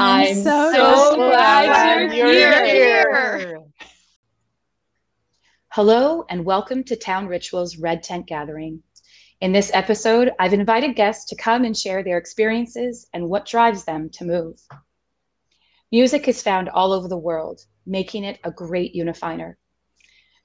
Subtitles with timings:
[0.00, 3.38] I'm, so, so glad, glad, you're, you're here.
[3.38, 3.62] here.
[5.72, 8.80] Hello, and welcome to Town Rituals Red Tent Gathering.
[9.40, 13.84] In this episode, I've invited guests to come and share their experiences and what drives
[13.86, 14.60] them to move.
[15.90, 19.58] Music is found all over the world, making it a great unifier.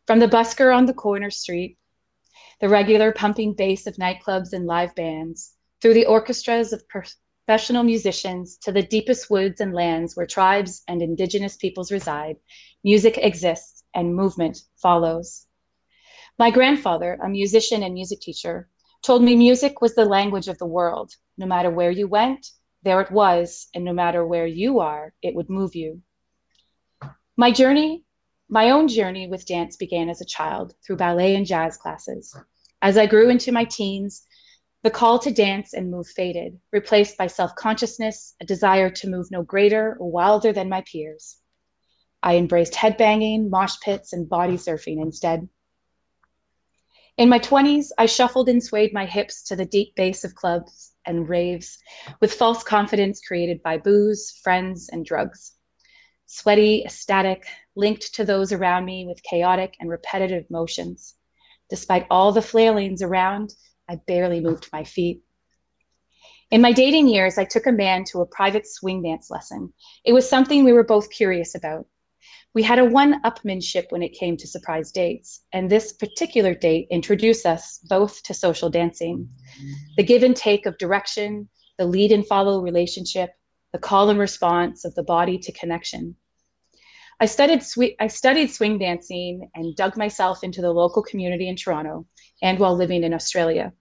[0.07, 1.77] From the busker on the corner street,
[2.59, 6.87] the regular pumping bass of nightclubs and live bands, through the orchestras of
[7.45, 12.37] professional musicians to the deepest woods and lands where tribes and indigenous peoples reside,
[12.85, 15.45] music exists and movement follows.
[16.39, 18.69] My grandfather, a musician and music teacher,
[19.01, 21.11] told me music was the language of the world.
[21.37, 22.47] No matter where you went,
[22.83, 26.01] there it was, and no matter where you are, it would move you.
[27.35, 28.05] My journey,
[28.47, 32.37] my own journey with dance began as a child through ballet and jazz classes.
[32.81, 34.25] As I grew into my teens,
[34.83, 39.31] the call to dance and move faded, replaced by self consciousness, a desire to move
[39.31, 41.37] no greater or wilder than my peers.
[42.21, 45.47] I embraced headbanging, mosh pits, and body surfing instead.
[47.17, 50.93] In my 20s, I shuffled and swayed my hips to the deep bass of clubs
[51.05, 51.77] and raves
[52.19, 55.53] with false confidence created by booze, friends, and drugs.
[56.25, 61.15] Sweaty, ecstatic, linked to those around me with chaotic and repetitive motions.
[61.69, 63.53] Despite all the flailings around,
[63.89, 65.23] I barely moved my feet.
[66.51, 69.73] In my dating years, I took a man to a private swing dance lesson.
[70.05, 71.87] It was something we were both curious about.
[72.53, 76.87] We had a one upmanship when it came to surprise dates, and this particular date
[76.91, 79.27] introduced us both to social dancing.
[79.97, 83.31] The give and take of direction, the lead and follow relationship,
[83.71, 86.15] the call and response of the body to connection.
[87.19, 91.55] I studied, sw- I studied swing dancing and dug myself into the local community in
[91.55, 92.05] Toronto
[92.41, 93.73] and while living in Australia.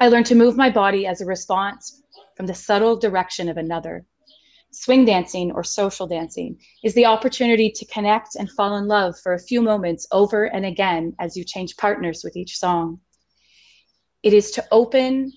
[0.00, 2.02] I learned to move my body as a response
[2.36, 4.04] from the subtle direction of another,
[4.74, 9.34] Swing dancing or social dancing is the opportunity to connect and fall in love for
[9.34, 12.98] a few moments over and again as you change partners with each song.
[14.22, 15.30] It is to open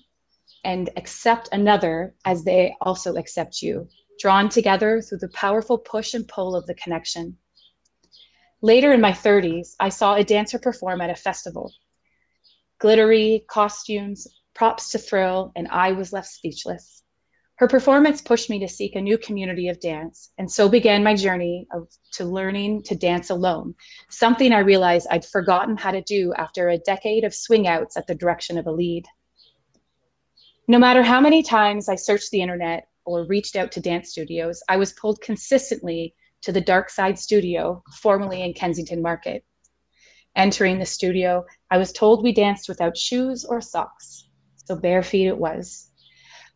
[0.64, 6.26] and accept another as they also accept you, drawn together through the powerful push and
[6.26, 7.36] pull of the connection.
[8.62, 11.72] Later in my 30s, I saw a dancer perform at a festival.
[12.78, 17.02] Glittery costumes, props to thrill, and I was left speechless.
[17.56, 21.14] Her performance pushed me to seek a new community of dance, and so began my
[21.14, 23.74] journey of, to learning to dance alone,
[24.10, 28.06] something I realized I'd forgotten how to do after a decade of swing outs at
[28.06, 29.06] the direction of a lead.
[30.68, 34.62] No matter how many times I searched the internet or reached out to dance studios,
[34.68, 39.44] I was pulled consistently to the Dark Side Studio, formerly in Kensington Market.
[40.34, 45.28] Entering the studio, I was told we danced without shoes or socks, so bare feet
[45.28, 45.90] it was.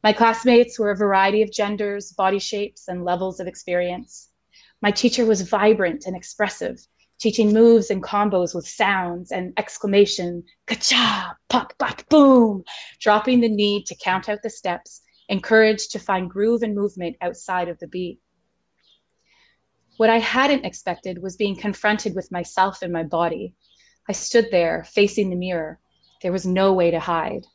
[0.03, 4.28] My classmates were a variety of genders, body shapes, and levels of experience.
[4.82, 6.78] My teacher was vibrant and expressive,
[7.21, 12.65] teaching moves and combos with sounds and exclamation, ka-cha, pop, pop, boom,
[12.99, 17.69] dropping the need to count out the steps, encouraged to find groove and movement outside
[17.69, 18.21] of the beat.
[19.97, 23.55] What I hadn't expected was being confronted with myself and my body.
[24.09, 25.81] I stood there facing the mirror.
[26.21, 27.47] There was no way to hide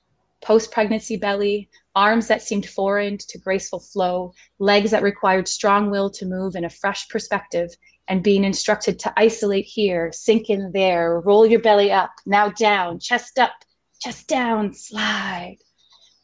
[0.46, 6.08] post pregnancy belly, arms that seemed foreign to graceful flow, legs that required strong will
[6.08, 7.76] to move in a fresh perspective,
[8.08, 13.00] and being instructed to isolate here, sink in there, roll your belly up, now down,
[13.00, 13.54] chest up,
[14.00, 15.58] chest down, slide.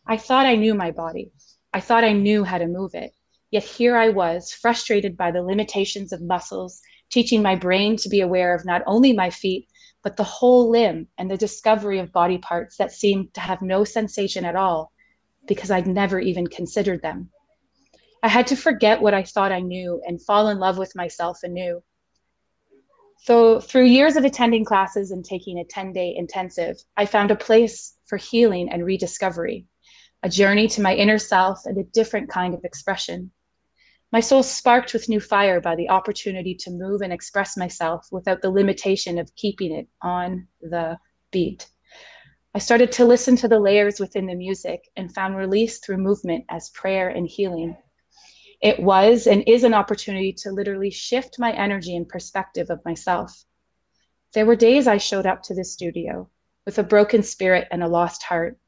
[0.05, 1.31] I thought I knew my body.
[1.73, 3.13] I thought I knew how to move it.
[3.51, 8.21] Yet here I was, frustrated by the limitations of muscles, teaching my brain to be
[8.21, 9.67] aware of not only my feet,
[10.03, 13.83] but the whole limb and the discovery of body parts that seemed to have no
[13.83, 14.91] sensation at all
[15.47, 17.29] because I'd never even considered them.
[18.23, 21.39] I had to forget what I thought I knew and fall in love with myself
[21.43, 21.83] anew.
[23.23, 27.35] So, through years of attending classes and taking a 10 day intensive, I found a
[27.35, 29.67] place for healing and rediscovery,
[30.23, 33.31] a journey to my inner self and a different kind of expression.
[34.11, 38.41] My soul sparked with new fire by the opportunity to move and express myself without
[38.41, 40.97] the limitation of keeping it on the
[41.31, 41.69] beat.
[42.53, 46.43] I started to listen to the layers within the music and found release through movement
[46.49, 47.77] as prayer and healing.
[48.61, 53.45] It was and is an opportunity to literally shift my energy and perspective of myself.
[54.33, 56.29] There were days I showed up to the studio
[56.65, 58.59] with a broken spirit and a lost heart.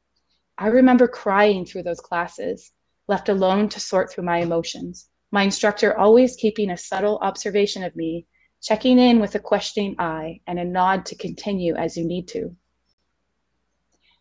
[0.56, 2.72] I remember crying through those classes,
[3.08, 7.96] left alone to sort through my emotions my instructor always keeping a subtle observation of
[7.96, 8.24] me,
[8.62, 12.54] checking in with a questioning eye and a nod to continue as you need to.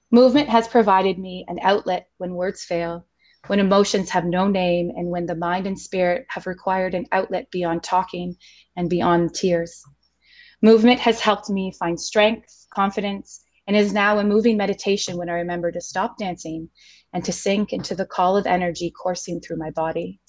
[0.10, 3.06] Movement has provided me an outlet when words fail,
[3.46, 7.52] when emotions have no name, and when the mind and spirit have required an outlet
[7.52, 8.36] beyond talking
[8.76, 9.84] and beyond tears.
[10.64, 15.34] Movement has helped me find strength, confidence, and is now a moving meditation when I
[15.34, 16.70] remember to stop dancing
[17.14, 20.20] and to sink into the call of energy coursing through my body.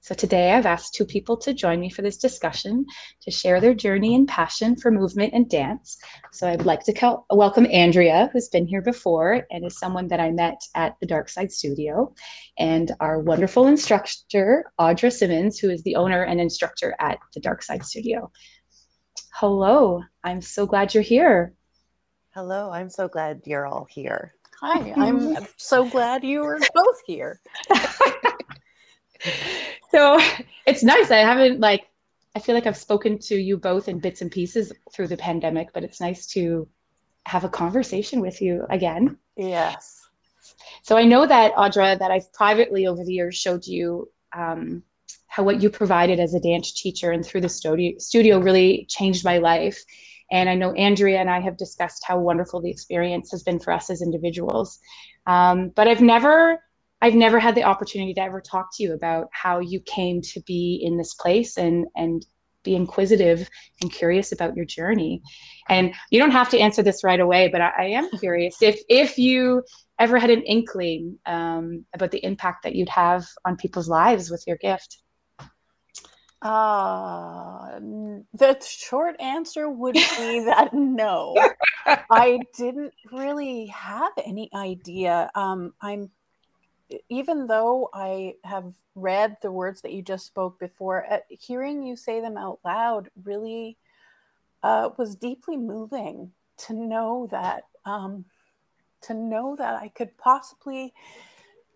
[0.00, 2.84] So today I've asked two people to join me for this discussion
[3.22, 5.96] to share their journey and passion for movement and dance.
[6.30, 10.30] So I'd like to welcome Andrea, who's been here before and is someone that I
[10.30, 12.14] met at the Dark Side Studio,
[12.58, 17.62] and our wonderful instructor, Audra Simmons, who is the owner and instructor at the Dark
[17.62, 18.30] Side Studio.
[19.32, 21.54] Hello, I'm so glad you're here.
[22.34, 24.34] Hello, I'm so glad you're all here.
[24.60, 27.40] Hi, I'm so glad you were both here.
[29.92, 30.18] so
[30.66, 31.12] it's nice.
[31.12, 31.86] I haven't like
[32.34, 35.68] I feel like I've spoken to you both in bits and pieces through the pandemic,
[35.72, 36.66] but it's nice to
[37.26, 39.16] have a conversation with you again.
[39.36, 40.00] Yes.
[40.82, 44.82] So I know that Audra, that I've privately over the years showed you um,
[45.28, 49.24] how what you provided as a dance teacher and through the studio studio really changed
[49.24, 49.80] my life.
[50.34, 53.72] And I know Andrea and I have discussed how wonderful the experience has been for
[53.72, 54.80] us as individuals.
[55.26, 56.60] Um, but I've never
[57.00, 60.40] I've never had the opportunity to ever talk to you about how you came to
[60.40, 62.26] be in this place and and
[62.64, 63.48] be inquisitive
[63.80, 65.22] and curious about your journey.
[65.68, 68.80] And you don't have to answer this right away, but I, I am curious if
[68.88, 69.62] if you
[70.00, 74.42] ever had an inkling um, about the impact that you'd have on people's lives with
[74.48, 74.98] your gift.
[76.44, 77.80] Uh,
[78.34, 81.34] the short answer would be that no.
[81.86, 85.30] I didn't really have any idea.
[85.34, 86.10] Um, I'm
[87.08, 91.96] even though I have read the words that you just spoke before, uh, hearing you
[91.96, 93.78] say them out loud really
[94.62, 98.26] uh, was deeply moving to know that um,
[99.02, 100.92] to know that I could possibly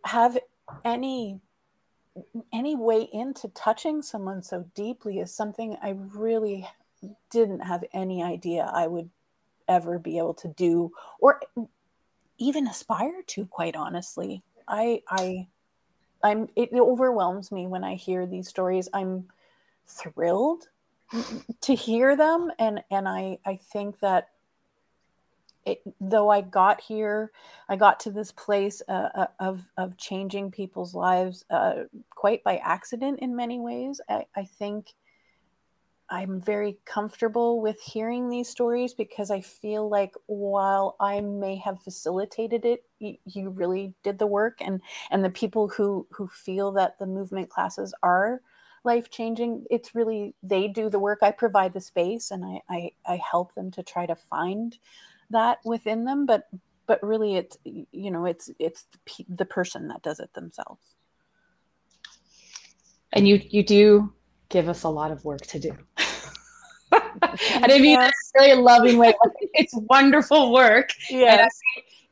[0.04, 0.38] have
[0.84, 1.40] any
[2.52, 6.68] any way into touching someone so deeply is something I really
[7.30, 9.10] didn't have any idea I would
[9.68, 11.40] ever be able to do or
[12.38, 15.48] even aspire to quite honestly I I
[16.22, 18.88] I'm it overwhelms me when I hear these stories.
[18.92, 19.28] I'm
[19.86, 20.68] thrilled
[21.62, 24.28] to hear them and and I I think that
[25.64, 27.32] it, though I got here,
[27.68, 32.56] I got to this place uh, uh, of of changing people's lives uh, quite by
[32.58, 34.00] accident in many ways.
[34.08, 34.94] I, I think
[36.10, 41.82] I'm very comfortable with hearing these stories because I feel like while I may have
[41.82, 46.72] facilitated it, you, you really did the work, and and the people who who feel
[46.72, 48.40] that the movement classes are
[48.84, 51.18] life changing, it's really they do the work.
[51.20, 54.78] I provide the space, and I, I I help them to try to find
[55.30, 56.48] that within them, but
[56.86, 60.82] but really it's you know it's it's the, the person that does it themselves.
[63.12, 64.12] And you you do
[64.48, 65.76] give us a lot of work to do.
[66.92, 68.12] and I mean yes.
[68.34, 69.12] really loving way.
[69.54, 70.90] It's wonderful work.
[71.10, 71.52] Yes.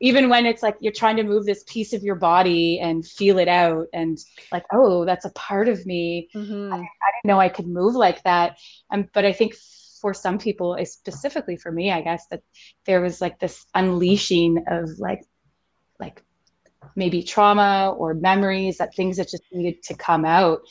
[0.01, 3.39] even when it's like you're trying to move this piece of your body and feel
[3.39, 4.17] it out and
[4.51, 6.29] like, oh, that's a part of me.
[6.35, 6.73] Mm-hmm.
[6.73, 8.57] I, I, didn't know I could move like that.
[8.91, 9.55] Um, but I think
[9.99, 12.41] for some people, specifically for me, I guess that
[12.85, 15.23] there was like this unleashing of like,
[15.99, 16.23] like
[16.95, 20.61] maybe trauma or memories that things that just needed to come out.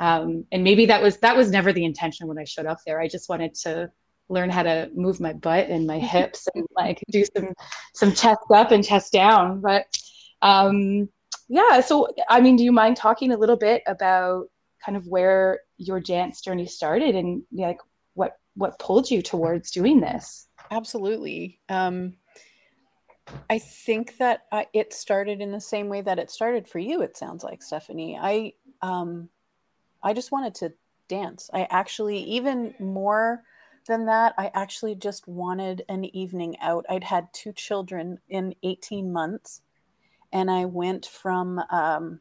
[0.00, 3.00] Um, and maybe that was that was never the intention when i showed up there.
[3.00, 3.90] I just wanted to
[4.28, 7.52] learn how to move my butt and my hips and like do some
[7.94, 9.60] some chest up and chest down.
[9.60, 9.86] But
[10.42, 11.08] um
[11.48, 14.46] yeah so i mean do you mind talking a little bit about
[14.84, 17.78] kind of where your dance journey started and like
[18.54, 22.14] what pulled you towards doing this absolutely um
[23.48, 27.02] I think that I, it started in the same way that it started for you.
[27.02, 28.18] It sounds like Stephanie.
[28.20, 29.28] I um,
[30.02, 30.72] I just wanted to
[31.08, 31.48] dance.
[31.52, 33.44] I actually, even more
[33.86, 36.84] than that, I actually just wanted an evening out.
[36.88, 39.62] I'd had two children in 18 months,
[40.32, 42.20] and I went from um,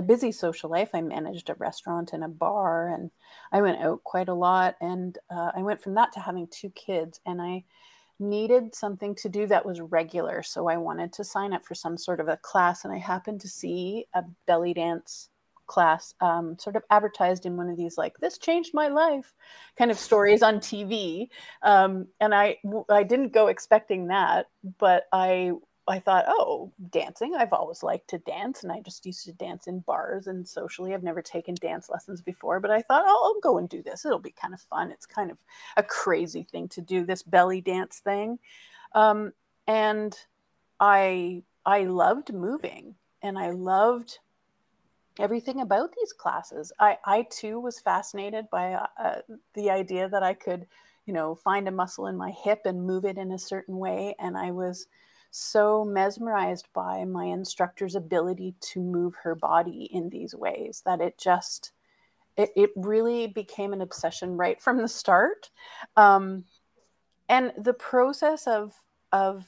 [0.00, 0.94] a busy social life.
[0.94, 3.10] I managed a restaurant and a bar, and
[3.52, 4.76] I went out quite a lot.
[4.80, 7.64] And uh, I went from that to having two kids, and I
[8.18, 10.42] needed something to do that was regular.
[10.42, 13.42] So I wanted to sign up for some sort of a class, and I happened
[13.42, 15.28] to see a belly dance
[15.66, 19.32] class um, sort of advertised in one of these like this changed my life
[19.78, 21.28] kind of stories on tv
[21.62, 22.56] um, and i
[22.88, 24.46] i didn't go expecting that
[24.80, 25.52] but i
[25.88, 27.34] I thought, oh, dancing.
[27.34, 30.94] I've always liked to dance, and I just used to dance in bars and socially.
[30.94, 34.04] I've never taken dance lessons before, but I thought, oh, I'll go and do this.
[34.04, 34.90] It'll be kind of fun.
[34.90, 35.38] It's kind of
[35.76, 38.38] a crazy thing to do this belly dance thing,
[38.94, 39.32] um,
[39.66, 40.16] and
[40.78, 44.18] I I loved moving and I loved
[45.18, 46.72] everything about these classes.
[46.78, 49.20] I, I too was fascinated by uh, uh,
[49.54, 50.66] the idea that I could,
[51.06, 54.14] you know, find a muscle in my hip and move it in a certain way.
[54.18, 54.86] And I was
[55.30, 61.16] so mesmerized by my instructor's ability to move her body in these ways that it
[61.18, 61.72] just,
[62.36, 65.50] it, it really became an obsession right from the start.
[65.96, 66.44] Um,
[67.28, 68.74] and the process of,
[69.12, 69.46] of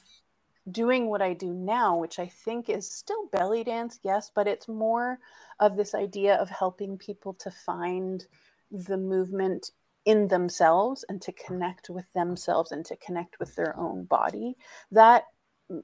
[0.71, 4.67] doing what I do now, which I think is still belly dance, yes, but it's
[4.67, 5.19] more
[5.59, 8.25] of this idea of helping people to find
[8.71, 9.71] the movement
[10.05, 14.55] in themselves and to connect with themselves and to connect with their own body.
[14.91, 15.25] That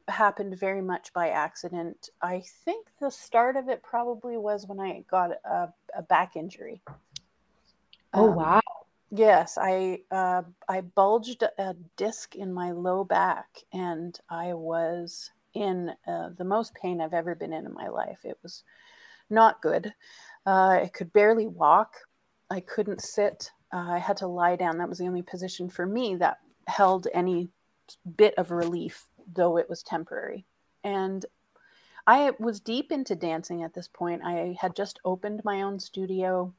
[0.08, 2.10] happened very much by accident.
[2.22, 6.82] I think the start of it probably was when I got a, a back injury.
[8.14, 8.62] Oh, um, wow.
[9.12, 15.92] Yes, I uh, I bulged a disc in my low back, and I was in
[16.08, 18.20] uh, the most pain I've ever been in in my life.
[18.24, 18.64] It was
[19.30, 19.94] not good.
[20.46, 21.96] Uh, I could barely walk.
[22.52, 23.52] I couldn't sit.
[23.74, 24.78] Uh, I had to lie down.
[24.78, 27.50] That was the only position for me that held any
[28.16, 30.46] bit of relief, though it was temporary.
[30.84, 31.26] And
[32.08, 34.22] I was deep into dancing at this point.
[34.24, 36.54] I had just opened my own studio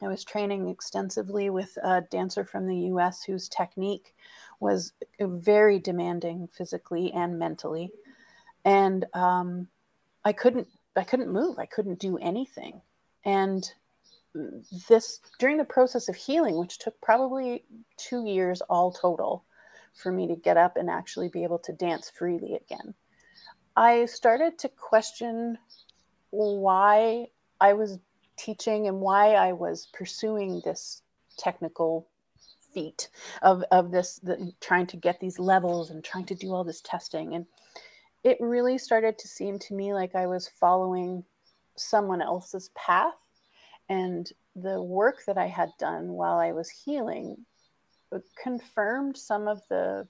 [0.00, 4.14] I was training extensively with a dancer from the US whose technique
[4.60, 7.90] was very demanding physically and mentally.
[8.64, 9.68] And um,
[10.24, 11.58] I couldn't I couldn't move.
[11.58, 12.80] I couldn't do anything.
[13.24, 13.68] And
[14.88, 17.64] this during the process of healing, which took probably
[17.96, 19.44] two years all total
[19.94, 22.94] for me to get up and actually be able to dance freely again,
[23.76, 25.58] I started to question
[26.30, 27.26] why
[27.60, 27.98] I was
[28.36, 31.02] teaching and why I was pursuing this
[31.36, 32.08] technical
[32.72, 33.08] feat
[33.42, 36.80] of, of this, the, trying to get these levels and trying to do all this
[36.80, 37.34] testing.
[37.34, 37.46] And
[38.24, 41.24] it really started to seem to me like I was following
[41.76, 43.14] someone else's path.
[43.88, 47.46] And the work that I had done while I was healing
[48.40, 50.06] confirmed some of the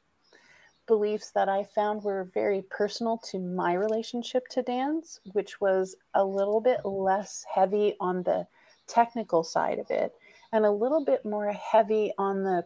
[0.87, 6.25] beliefs that I found were very personal to my relationship to dance, which was a
[6.25, 8.47] little bit less heavy on the
[8.87, 10.15] technical side of it
[10.53, 12.65] and a little bit more heavy on the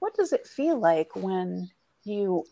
[0.00, 1.70] what does it feel like when
[2.04, 2.44] you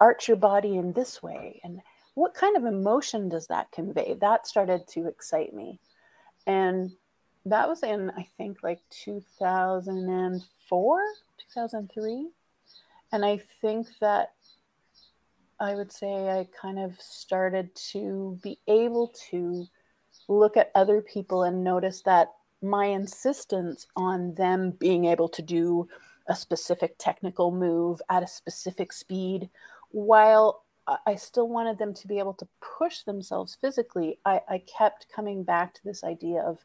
[0.00, 1.60] arch your body in this way?
[1.62, 1.80] And
[2.14, 4.16] what kind of emotion does that convey?
[4.20, 5.78] That started to excite me.
[6.46, 6.90] And
[7.46, 11.00] that was in i think like 2004
[11.52, 12.28] 2003
[13.12, 14.32] and I think that
[15.60, 19.66] I would say I kind of started to be able to
[20.28, 25.88] look at other people and notice that my insistence on them being able to do
[26.28, 29.48] a specific technical move at a specific speed,
[29.90, 30.64] while
[31.06, 35.42] I still wanted them to be able to push themselves physically, I, I kept coming
[35.42, 36.58] back to this idea of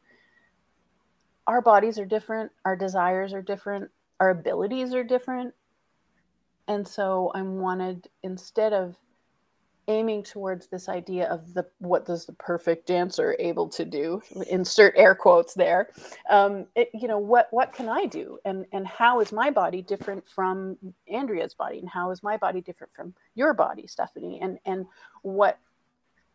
[1.46, 5.54] our bodies are different, our desires are different, our abilities are different,
[6.68, 8.96] and so I'm wanted instead of
[9.88, 14.20] aiming towards this idea of the what does the perfect dancer able to do?
[14.48, 15.90] Insert air quotes there.
[16.30, 18.38] Um, it, you know what what can i do?
[18.44, 20.78] And and how is my body different from
[21.12, 21.78] andrea's body?
[21.78, 24.40] And how is my body different from your body stephanie?
[24.40, 24.86] And and
[25.22, 25.58] what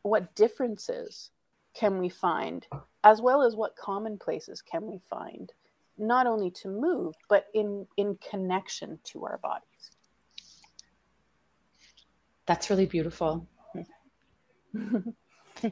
[0.04, 1.32] what differences
[1.74, 2.66] can we find
[3.04, 5.54] as well as what commonplaces can we find
[6.00, 9.92] not only to move but in in connection to our bodies
[12.50, 13.48] that's really beautiful.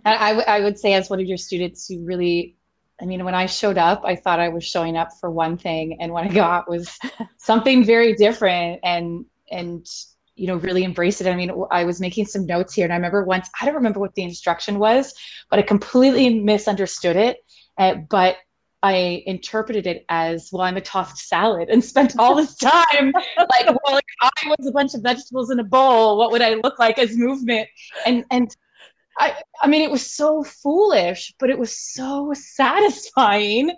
[0.05, 2.55] I, w- I would say, as one of your students, you really,
[3.01, 5.97] I mean, when I showed up, I thought I was showing up for one thing,
[5.99, 6.95] and what I got was
[7.37, 9.87] something very different, and and
[10.35, 11.25] you know, really embrace it.
[11.25, 13.99] I mean, I was making some notes here, and I remember once I don't remember
[13.99, 15.15] what the instruction was,
[15.49, 17.37] but I completely misunderstood it.
[17.79, 18.35] Uh, but
[18.83, 23.67] I interpreted it as, well, I'm a tossed salad and spent all this time like,
[23.83, 26.99] well, I was a bunch of vegetables in a bowl, what would I look like
[26.99, 27.67] as movement?
[28.05, 28.55] And and
[29.17, 33.75] I I mean it was so foolish, but it was so satisfying.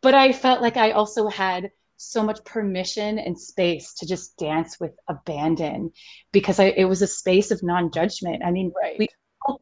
[0.00, 4.80] But I felt like I also had so much permission and space to just dance
[4.80, 5.92] with abandon
[6.32, 8.42] because I, it was a space of non-judgment.
[8.44, 8.96] I mean, right.
[8.98, 9.08] we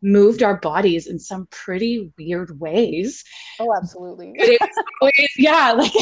[0.03, 3.25] moved our bodies in some pretty weird ways.
[3.59, 4.35] Oh, absolutely.
[5.01, 5.93] always, yeah, like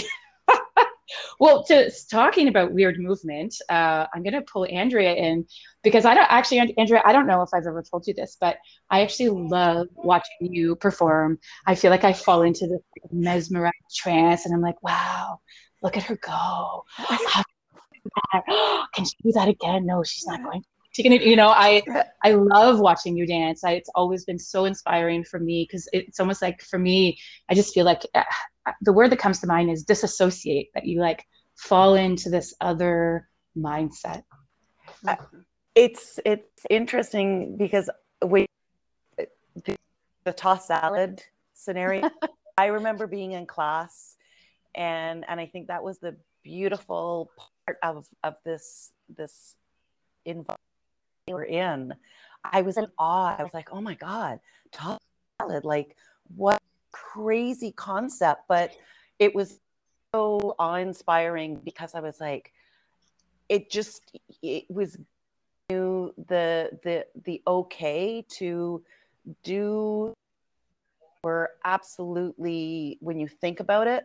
[1.40, 5.46] well, to talking about weird movement, uh, I'm going to pull Andrea in
[5.82, 8.56] because I don't actually, Andrea, I don't know if I've ever told you this, but
[8.90, 11.38] I actually love watching you perform.
[11.66, 12.80] I feel like I fall into this
[13.10, 15.40] mesmerized trance, and I'm like, wow,
[15.82, 16.84] look at her go.
[18.94, 19.86] Can she do that again?
[19.86, 20.62] No, she's not going
[20.98, 21.82] you know, I
[22.22, 23.64] I love watching you dance.
[23.64, 27.54] I, it's always been so inspiring for me because it's almost like for me, I
[27.54, 28.24] just feel like uh,
[28.82, 30.68] the word that comes to mind is disassociate.
[30.74, 31.24] That you like
[31.56, 34.22] fall into this other mindset.
[35.74, 37.88] It's it's interesting because
[38.24, 38.46] we
[39.16, 39.76] the,
[40.24, 41.22] the toss salad
[41.54, 42.10] scenario.
[42.58, 44.16] I remember being in class,
[44.74, 47.30] and and I think that was the beautiful
[47.66, 49.54] part of of this this
[50.24, 50.58] environment
[51.28, 51.94] we're in.
[52.44, 53.36] I was in awe.
[53.38, 54.40] I was like, oh my god,
[54.72, 55.00] toss
[55.40, 55.64] salad!
[55.64, 55.96] Like
[56.36, 56.60] what
[56.92, 58.72] crazy concept, but
[59.18, 59.58] it was
[60.14, 62.52] so awe-inspiring because I was like,
[63.48, 64.98] it just it was
[65.68, 66.12] the
[66.82, 68.82] the the okay to
[69.42, 70.14] do
[71.22, 74.04] were absolutely when you think about it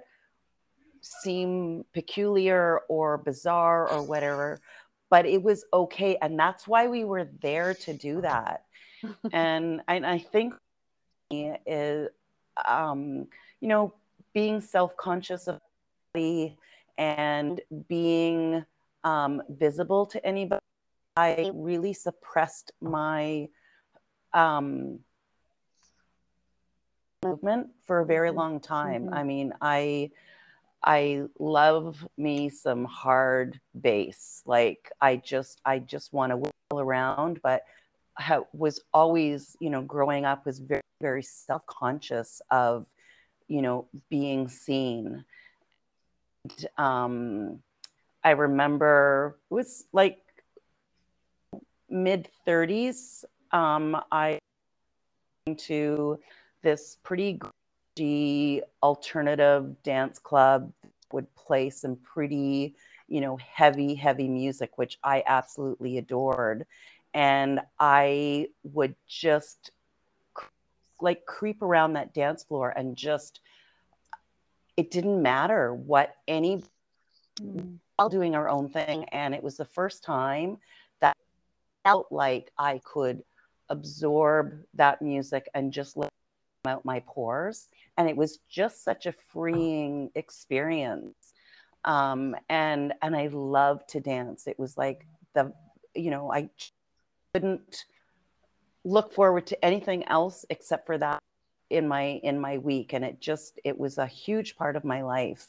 [1.02, 4.60] seem peculiar or bizarre or whatever
[5.14, 8.66] but it was okay and that's why we were there to do that
[9.32, 10.56] and, and i think
[11.32, 12.10] is
[12.66, 13.28] um,
[13.62, 13.94] you know
[14.34, 15.62] being self-conscious of
[16.98, 18.66] and being
[19.04, 20.66] um, visible to anybody
[21.16, 23.48] i really suppressed my
[24.34, 25.00] um,
[27.24, 28.40] movement for a very mm-hmm.
[28.40, 29.06] long time.
[29.06, 29.14] Mm-hmm.
[29.14, 30.12] I mean, I
[30.84, 34.42] I love me some hard bass.
[34.46, 37.64] Like I just I just want to wheel around, but
[38.18, 42.86] I was always, you know, growing up was very very self-conscious of,
[43.48, 45.24] you know, being seen.
[46.44, 47.60] And, um
[48.24, 50.20] I remember it was like
[51.90, 54.40] mid 30s um I
[55.58, 56.20] to
[56.62, 57.40] this pretty
[58.82, 60.72] alternative dance club
[61.12, 62.76] would play some pretty,
[63.08, 66.66] you know, heavy, heavy music, which I absolutely adored.
[67.14, 69.72] And I would just
[71.00, 73.42] like creep around that dance floor and just,
[74.76, 76.64] it didn't matter what any,
[77.40, 77.76] hmm.
[78.00, 79.04] all doing our own thing.
[79.06, 80.58] And it was the first time
[81.02, 81.16] that
[81.86, 83.24] I felt like I could
[83.70, 86.10] absorb that music and just let
[86.66, 91.34] out my pores and it was just such a freeing experience.
[91.86, 94.48] Um, and and i loved to dance.
[94.48, 95.52] It was like the
[95.96, 96.50] you know i
[97.34, 97.86] couldn't
[98.84, 101.20] look forward to anything else except for that
[101.70, 102.94] in my in my week.
[102.94, 105.48] And it just it was a huge part of my life.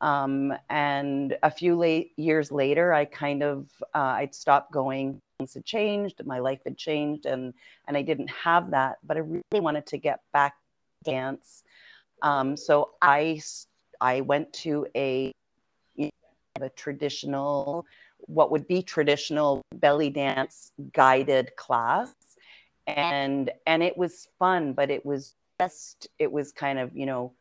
[0.00, 5.20] Um, and a few late years later i kind of uh, i'd stopped going.
[5.38, 7.54] Things had changed, my life had changed, and
[7.88, 8.98] and I didn't have that.
[9.04, 10.54] But I really wanted to get back
[11.02, 11.62] dance.
[12.22, 13.40] Um, so I
[14.00, 15.32] I went to a
[16.60, 17.86] a traditional
[18.26, 22.12] what would be traditional belly dance guided class
[22.86, 27.32] and and it was fun but it was just it was kind of you know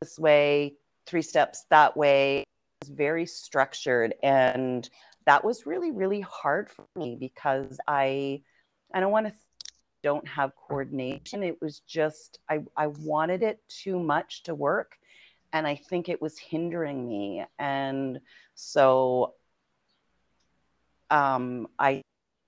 [0.00, 0.74] this way
[1.06, 2.46] three steps that way it
[2.86, 4.88] was very structured and
[5.26, 8.40] that was really really hard for me because i
[8.94, 9.32] i don't want to
[10.06, 11.42] don't have coordination.
[11.42, 14.90] It was just i i wanted it too much to work
[15.52, 17.44] and i think it was hindering me.
[17.58, 18.20] And
[18.54, 19.34] so
[21.10, 22.02] um i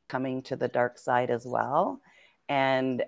[0.07, 2.01] coming to the dark side as well.
[2.49, 3.03] And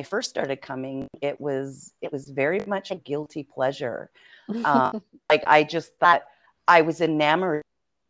[0.00, 4.10] I first started coming, it was it was very much a guilty pleasure.
[4.72, 6.22] Um, like I just thought
[6.68, 7.64] I was enamored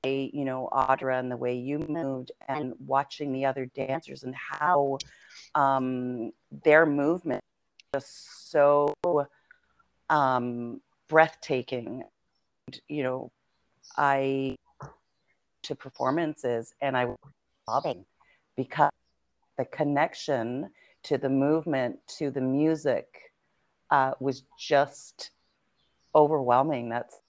[0.04, 4.98] you know, Audra and the way you moved and watching the other dancers and how
[5.54, 6.32] um,
[6.64, 7.42] their movement
[7.92, 8.94] was so
[10.10, 12.02] um, breathtaking.
[12.88, 13.32] You know,
[13.96, 14.56] I
[15.64, 17.16] to performances and I was
[17.66, 18.04] sobbing
[18.56, 18.90] because
[19.56, 20.70] the connection
[21.04, 23.06] to the movement, to the music
[23.90, 25.30] uh, was just
[26.14, 26.88] overwhelming.
[26.88, 27.20] That's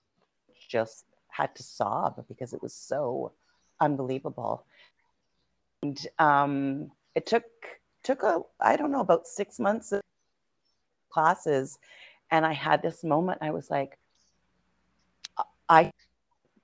[0.69, 1.05] just
[1.35, 3.33] had to sob because it was so
[3.79, 4.65] unbelievable.
[5.83, 7.45] And um, it took
[8.03, 10.01] took a I don't know about six months of
[11.09, 11.77] classes,
[12.31, 13.39] and I had this moment.
[13.41, 13.97] I was like,
[15.67, 15.91] I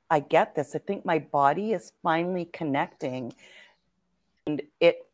[0.09, 0.75] I get this.
[0.75, 3.33] I think my body is finally connecting,
[4.47, 5.05] and it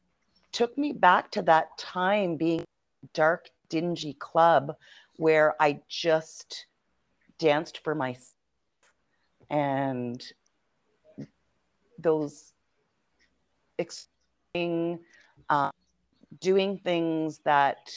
[0.51, 2.63] took me back to that time being
[3.13, 4.75] dark, dingy club
[5.17, 6.67] where I just
[7.39, 8.36] danced for myself
[9.49, 10.23] and
[11.99, 12.53] those
[13.77, 14.99] exciting,
[15.49, 15.71] uh,
[16.39, 17.89] doing things that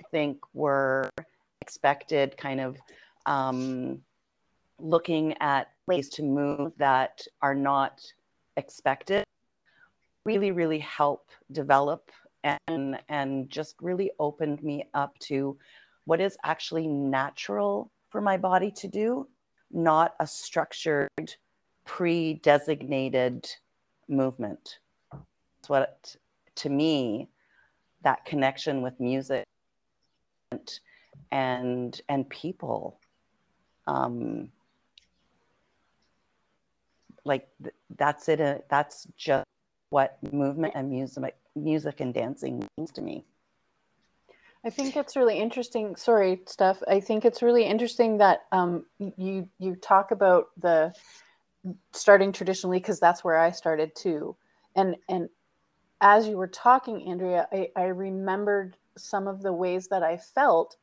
[0.00, 1.10] I think were
[1.60, 2.76] expected, kind of
[3.26, 4.00] um,
[4.78, 8.00] looking at ways to move that are not
[8.56, 9.24] expected
[10.28, 12.10] really really help develop
[12.68, 15.56] and and just really opened me up to
[16.04, 19.26] what is actually natural for my body to do
[19.70, 21.08] not a structured
[21.84, 23.48] pre-designated
[24.08, 24.78] movement.
[25.58, 26.16] It's what
[26.56, 27.28] to me
[28.02, 29.44] that connection with music
[31.30, 32.98] and and people
[33.86, 34.50] um
[37.24, 39.44] like th- that's it uh, that's just
[39.90, 43.24] what movement and music music and dancing means to me
[44.64, 45.94] I think it's really interesting.
[45.96, 46.82] Sorry, Steph.
[46.88, 50.92] I think it's really interesting that um, you you talk about the
[51.92, 54.36] starting traditionally because that's where I started too.
[54.74, 55.28] And and
[56.00, 60.76] as you were talking, Andrea, I, I remembered some of the ways that I felt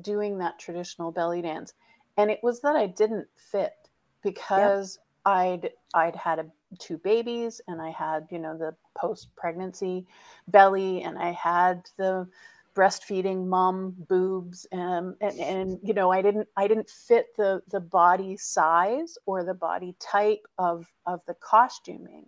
[0.00, 1.74] doing that traditional belly dance,
[2.16, 3.74] and it was that I didn't fit
[4.22, 5.34] because yep.
[5.34, 6.46] I'd I'd had a,
[6.78, 10.06] two babies and I had you know the post pregnancy
[10.48, 12.26] belly and I had the
[12.74, 17.80] breastfeeding mom boobs um, and, and you know i didn't i didn't fit the the
[17.80, 22.26] body size or the body type of of the costuming.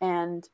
[0.00, 0.48] And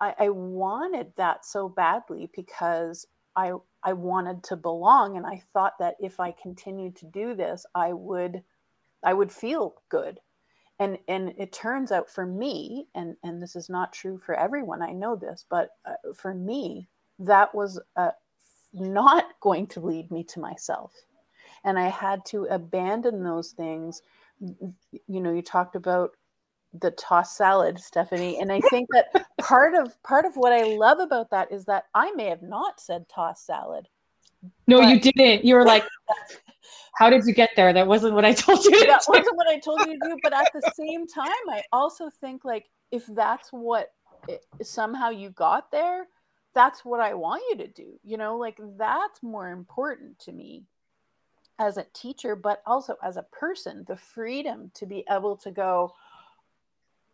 [0.00, 5.16] I, I wanted that so badly because i i wanted to belong.
[5.16, 8.42] And i thought that if i continued to do this i would
[9.04, 10.20] i would feel good.
[10.78, 14.80] And and it turns out for me and and this is not true for everyone
[14.82, 16.88] i know this but uh, for me
[17.18, 18.12] that was a,
[18.72, 20.92] not going to lead me to myself.
[21.64, 24.02] And I had to abandon those things.
[24.40, 26.12] You know, you talked about
[26.80, 30.98] the tossed salad, Stephanie, and I think that part of part of what I love
[30.98, 33.88] about that is that I may have not said tossed salad.
[34.66, 35.44] No, you didn't.
[35.44, 35.84] You were like,
[36.94, 38.70] "How did you get there?" That wasn't what I told you.
[38.86, 39.12] that do.
[39.12, 40.16] wasn't what I told you to do.
[40.22, 43.88] But at the same time, I also think like if that's what
[44.28, 46.06] it, somehow you got there,
[46.54, 47.98] that's what I want you to do.
[48.02, 50.64] You know, like that's more important to me
[51.58, 55.92] as a teacher, but also as a person, the freedom to be able to go,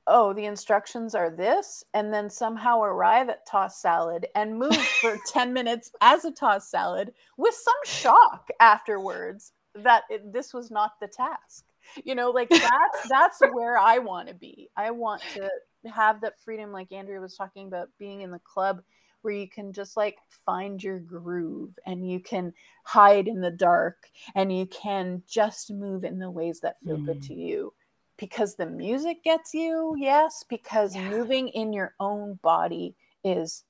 [0.06, 5.18] oh, the instructions are this, and then somehow arrive at toss salad and move for
[5.28, 10.92] 10 minutes as a toss salad with some shock afterwards that it, this was not
[11.00, 11.64] the task.
[12.04, 14.68] You know, like that's that's where I want to be.
[14.76, 15.48] I want to
[15.92, 18.82] have that freedom, like Andrea was talking about being in the club
[19.24, 22.52] where you can just like find your groove and you can
[22.84, 27.06] hide in the dark and you can just move in the ways that feel mm.
[27.06, 27.72] good to you
[28.18, 31.08] because the music gets you yes because yeah.
[31.08, 33.64] moving in your own body is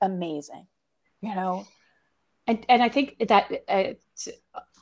[0.00, 0.66] amazing
[1.20, 1.66] you know
[2.46, 3.92] and and i think that uh,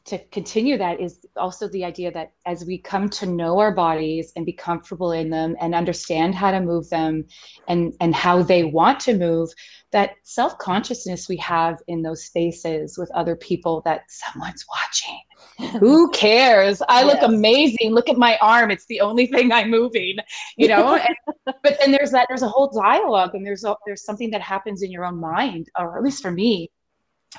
[0.07, 4.33] to continue that is also the idea that as we come to know our bodies
[4.35, 7.25] and be comfortable in them and understand how to move them
[7.69, 9.51] and and how they want to move
[9.93, 15.21] that self-consciousness we have in those spaces with other people that someone's watching.
[15.81, 16.81] Who cares?
[16.89, 17.07] I yes.
[17.07, 17.93] look amazing.
[17.93, 18.71] Look at my arm.
[18.71, 20.17] It's the only thing i'm moving
[20.57, 20.99] you know?
[21.11, 24.41] And, but then there's that there's a whole dialogue and there's a, there's something that
[24.41, 26.71] happens in your own mind or at least for me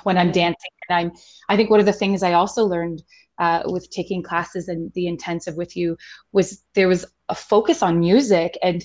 [0.04, 0.70] when I'm dancing.
[0.88, 1.12] And I'm,
[1.48, 3.02] I think one of the things I also learned
[3.38, 5.96] uh, with taking classes and the intensive with you
[6.32, 8.84] was there was a focus on music and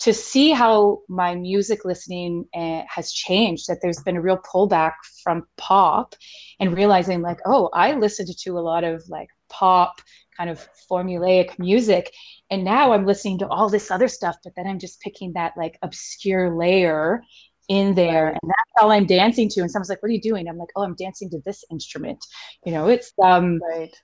[0.00, 4.92] to see how my music listening uh, has changed that there's been a real pullback
[5.22, 6.14] from pop
[6.60, 10.00] and realizing like oh i listened to a lot of like pop
[10.36, 12.12] kind of formulaic music
[12.50, 15.52] and now i'm listening to all this other stuff but then i'm just picking that
[15.56, 17.22] like obscure layer
[17.68, 20.48] in there and that's all i'm dancing to and someone's like what are you doing?
[20.48, 22.24] I'm like oh i'm dancing to this instrument.
[22.64, 23.94] You know it's um right.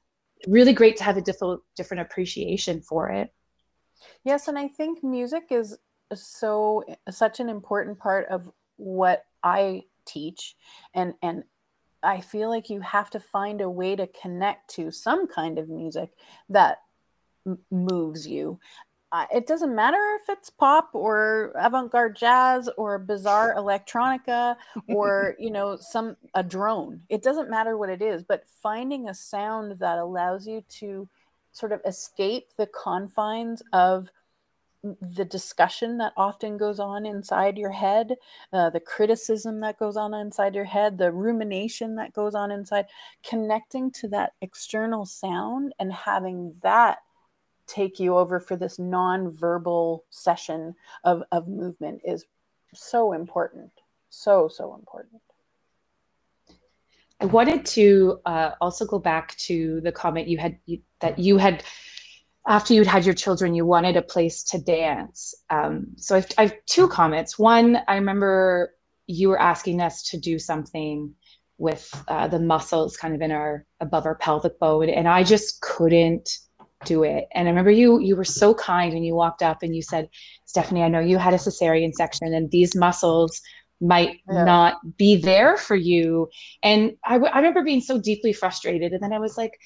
[0.46, 3.32] really great to have a different different appreciation for it.
[4.24, 5.78] Yes and i think music is
[6.14, 10.54] so such an important part of what i teach
[10.94, 11.44] and and
[12.02, 15.68] i feel like you have to find a way to connect to some kind of
[15.68, 16.10] music
[16.48, 16.78] that
[17.70, 18.58] moves you
[19.14, 24.56] uh, it doesn't matter if it's pop or avant-garde jazz or bizarre electronica
[24.88, 27.00] or you know some a drone.
[27.08, 31.08] It doesn't matter what it is but finding a sound that allows you to
[31.52, 34.10] sort of escape the confines of
[34.82, 38.16] the discussion that often goes on inside your head,
[38.52, 42.86] uh, the criticism that goes on inside your head, the rumination that goes on inside,
[43.26, 46.98] connecting to that external sound and having that
[47.66, 50.74] take you over for this non-verbal session
[51.04, 52.26] of, of movement is
[52.74, 53.70] so important
[54.10, 55.20] so so important
[57.20, 61.36] i wanted to uh, also go back to the comment you had you, that you
[61.36, 61.62] had
[62.46, 65.34] after you'd had your children, you wanted a place to dance.
[65.50, 67.38] Um, so I've, I have two comments.
[67.38, 68.74] One, I remember
[69.06, 71.14] you were asking us to do something
[71.56, 75.60] with uh, the muscles kind of in our above our pelvic bone, and I just
[75.60, 76.28] couldn't
[76.84, 77.26] do it.
[77.34, 80.08] And I remember you you were so kind and you walked up and you said,
[80.46, 83.40] Stephanie, I know you had a cesarean section, and these muscles
[83.80, 84.44] might yeah.
[84.44, 86.28] not be there for you.
[86.62, 88.92] And I, I remember being so deeply frustrated.
[88.92, 89.58] And then I was like,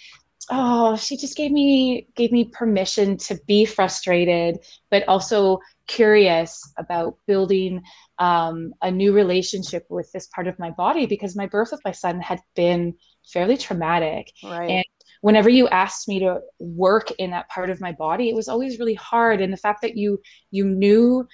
[0.50, 4.57] oh she just gave me gave me permission to be frustrated
[4.90, 7.83] but also curious about building
[8.18, 11.92] um, a new relationship with this part of my body because my birth with my
[11.92, 12.94] son had been
[13.33, 14.70] fairly traumatic right.
[14.70, 14.85] and
[15.20, 18.78] whenever you asked me to work in that part of my body it was always
[18.78, 19.40] really hard.
[19.40, 21.26] And the fact that you you knew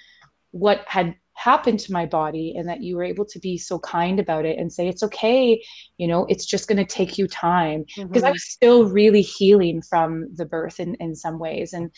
[0.51, 4.21] what had happened to my body and that you were able to be so kind
[4.21, 5.61] about it and say it's okay.
[5.97, 7.85] You know it's just going to take you time.
[7.95, 8.25] Because mm-hmm.
[8.25, 11.73] i was still really healing from the birth in, in some ways.
[11.73, 11.91] And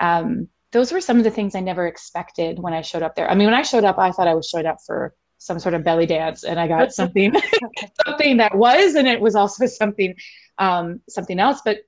[0.00, 3.30] um, those were some of the things i never expected when i showed up there.
[3.30, 5.74] I mean when i showed up i thought i was showing up for some sort
[5.74, 7.34] of belly dance and i got something
[8.06, 10.14] something that was and it was also something
[10.58, 11.78] um, something else but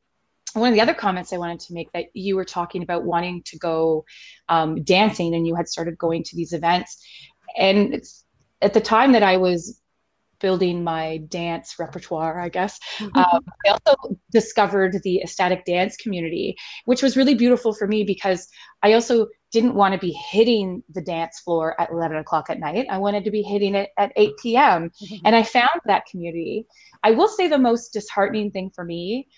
[0.54, 3.42] one of the other comments I wanted to make that you were talking about wanting
[3.46, 4.04] to go
[4.48, 7.02] um, dancing and you had started going to these events.
[7.56, 8.02] And
[8.60, 9.80] at the time that I was
[10.40, 13.16] building my dance repertoire, I guess, mm-hmm.
[13.16, 18.48] um, I also discovered the ecstatic dance community, which was really beautiful for me because
[18.82, 22.86] I also didn't want to be hitting the dance floor at 11 o'clock at night.
[22.90, 24.90] I wanted to be hitting it at 8 p.m.
[24.90, 25.26] Mm-hmm.
[25.26, 26.66] And I found that community.
[27.02, 29.28] I will say the most disheartening thing for me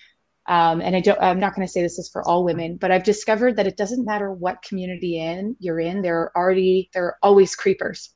[0.47, 2.91] um, and I don't, I'm not going to say this is for all women, but
[2.91, 6.03] I've discovered that it doesn't matter what community in you're in.
[6.03, 8.11] There are already there are always creepers,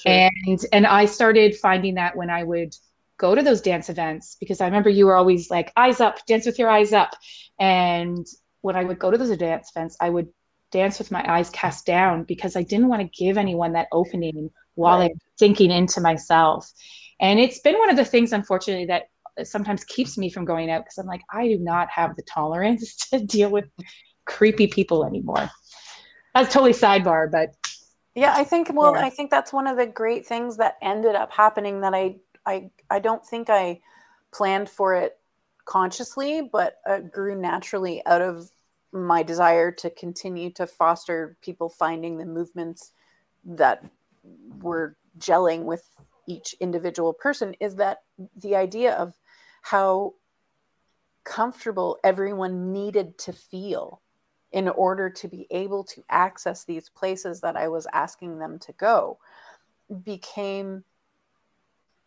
[0.00, 0.28] sure.
[0.46, 2.74] and and I started finding that when I would
[3.16, 6.46] go to those dance events because I remember you were always like eyes up, dance
[6.46, 7.10] with your eyes up,
[7.58, 8.24] and
[8.60, 10.28] when I would go to those dance events, I would
[10.74, 14.50] dance with my eyes cast down because I didn't want to give anyone that opening
[14.74, 15.12] while right.
[15.12, 16.70] I'm sinking into myself.
[17.20, 19.04] And it's been one of the things, unfortunately, that
[19.46, 22.96] sometimes keeps me from going out because I'm like, I do not have the tolerance
[23.10, 23.66] to deal with
[24.26, 25.48] creepy people anymore.
[26.34, 27.54] That's totally sidebar, but
[28.16, 29.04] yeah, I think well, yeah.
[29.04, 32.70] I think that's one of the great things that ended up happening that I I
[32.90, 33.80] I don't think I
[34.32, 35.16] planned for it
[35.64, 38.50] consciously, but uh, grew naturally out of
[38.94, 42.92] my desire to continue to foster people finding the movements
[43.44, 43.84] that
[44.60, 45.84] were gelling with
[46.26, 48.02] each individual person is that
[48.36, 49.14] the idea of
[49.62, 50.14] how
[51.24, 54.00] comfortable everyone needed to feel
[54.52, 58.72] in order to be able to access these places that I was asking them to
[58.74, 59.18] go
[60.04, 60.84] became,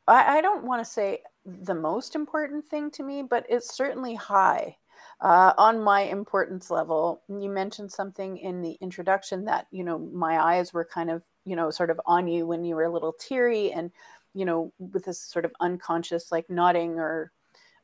[0.07, 4.15] I, I don't want to say the most important thing to me, but it's certainly
[4.15, 4.77] high
[5.21, 7.21] uh, on my importance level.
[7.27, 11.55] You mentioned something in the introduction that, you know, my eyes were kind of, you
[11.55, 13.91] know, sort of on you when you were a little teary and,
[14.33, 17.31] you know, with this sort of unconscious like nodding or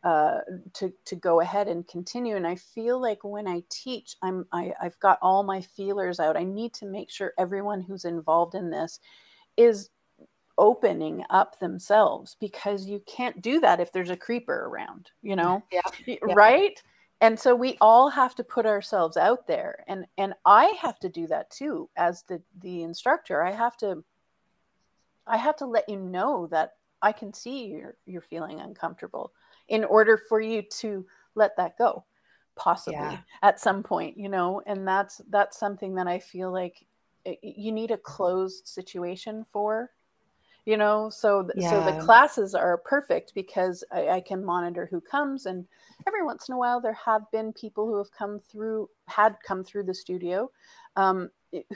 [0.04, 0.40] uh,
[0.74, 2.36] to to go ahead and continue.
[2.36, 6.36] And I feel like when I teach, I'm I, I've got all my feelers out.
[6.36, 9.00] I need to make sure everyone who's involved in this
[9.56, 9.90] is
[10.58, 15.64] opening up themselves because you can't do that if there's a creeper around, you know?
[15.72, 15.82] Yeah.
[16.06, 16.18] yeah.
[16.36, 16.82] Right?
[17.22, 19.84] And so we all have to put ourselves out there.
[19.88, 23.42] And and I have to do that too as the the instructor.
[23.42, 24.04] I have to
[25.26, 29.32] I have to let you know that I can see you're you're feeling uncomfortable
[29.68, 32.06] in order for you to let that go
[32.56, 33.18] possibly yeah.
[33.42, 36.86] at some point you know and that's that's something that i feel like
[37.26, 39.90] eh, you need a closed situation for
[40.66, 41.70] you know so yeah.
[41.70, 45.66] so the classes are perfect because I, I, can monitor who comes and
[46.08, 49.64] every once in a while there have been people who have come through had come
[49.64, 50.50] through the studio
[50.96, 51.30] um,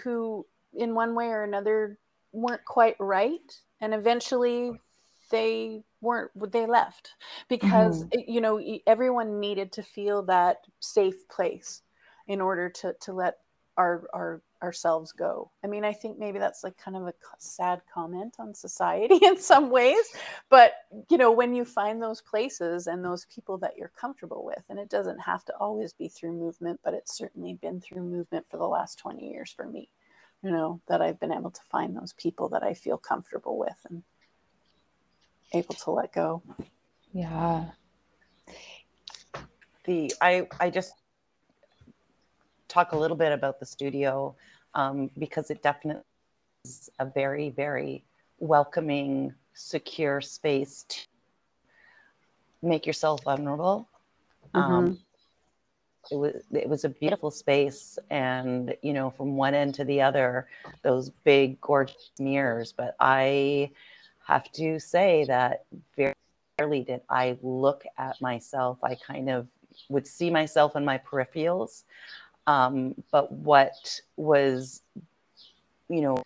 [0.03, 1.97] who in one way or another
[2.31, 4.71] weren't quite right and eventually
[5.29, 7.15] they weren't they left
[7.49, 8.31] because mm-hmm.
[8.31, 11.81] you know everyone needed to feel that safe place
[12.27, 13.35] in order to to let
[13.77, 17.81] our our ourselves go i mean i think maybe that's like kind of a sad
[17.93, 20.05] comment on society in some ways
[20.49, 20.73] but
[21.09, 24.79] you know when you find those places and those people that you're comfortable with and
[24.79, 28.57] it doesn't have to always be through movement but it's certainly been through movement for
[28.57, 29.89] the last 20 years for me
[30.43, 33.77] you know that i've been able to find those people that i feel comfortable with
[33.89, 34.03] and
[35.53, 36.41] able to let go.
[37.13, 37.65] Yeah.
[39.85, 40.93] The I I just
[42.77, 44.35] talk a little bit about the studio
[44.75, 46.03] um, because it definitely
[46.63, 48.03] is a very very
[48.39, 50.99] welcoming, secure space to
[52.61, 53.87] make yourself vulnerable.
[54.53, 54.73] Mm-hmm.
[54.73, 54.99] Um,
[56.11, 59.99] it was it was a beautiful space and you know from one end to the
[59.99, 60.47] other
[60.81, 63.69] those big gorgeous mirrors but i
[64.25, 65.65] have to say that
[65.97, 66.13] very
[66.57, 69.47] rarely did i look at myself i kind of
[69.89, 71.83] would see myself in my peripherals
[72.47, 74.81] um, but what was
[75.89, 76.23] you know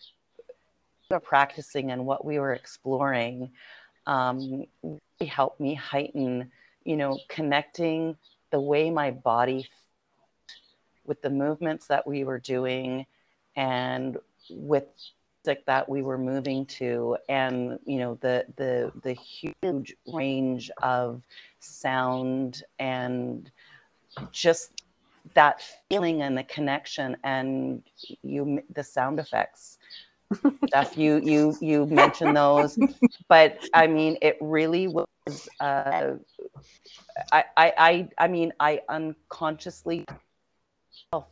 [1.23, 3.51] practicing and what we were exploring
[4.07, 6.49] um, really helped me heighten
[6.85, 8.15] you know connecting
[8.51, 9.67] the way my body
[11.05, 13.05] with the movements that we were doing
[13.57, 14.17] and
[14.49, 14.85] with
[15.65, 21.21] that we were moving to and you know the the the huge range of
[21.59, 23.51] sound and
[24.31, 24.80] just
[25.33, 27.83] that feeling and the connection and
[28.23, 29.77] you the sound effects.
[30.67, 32.79] Stuff you you you mentioned those
[33.27, 35.05] but i mean it really was
[35.59, 36.13] uh,
[37.31, 40.05] I, I i i mean i unconsciously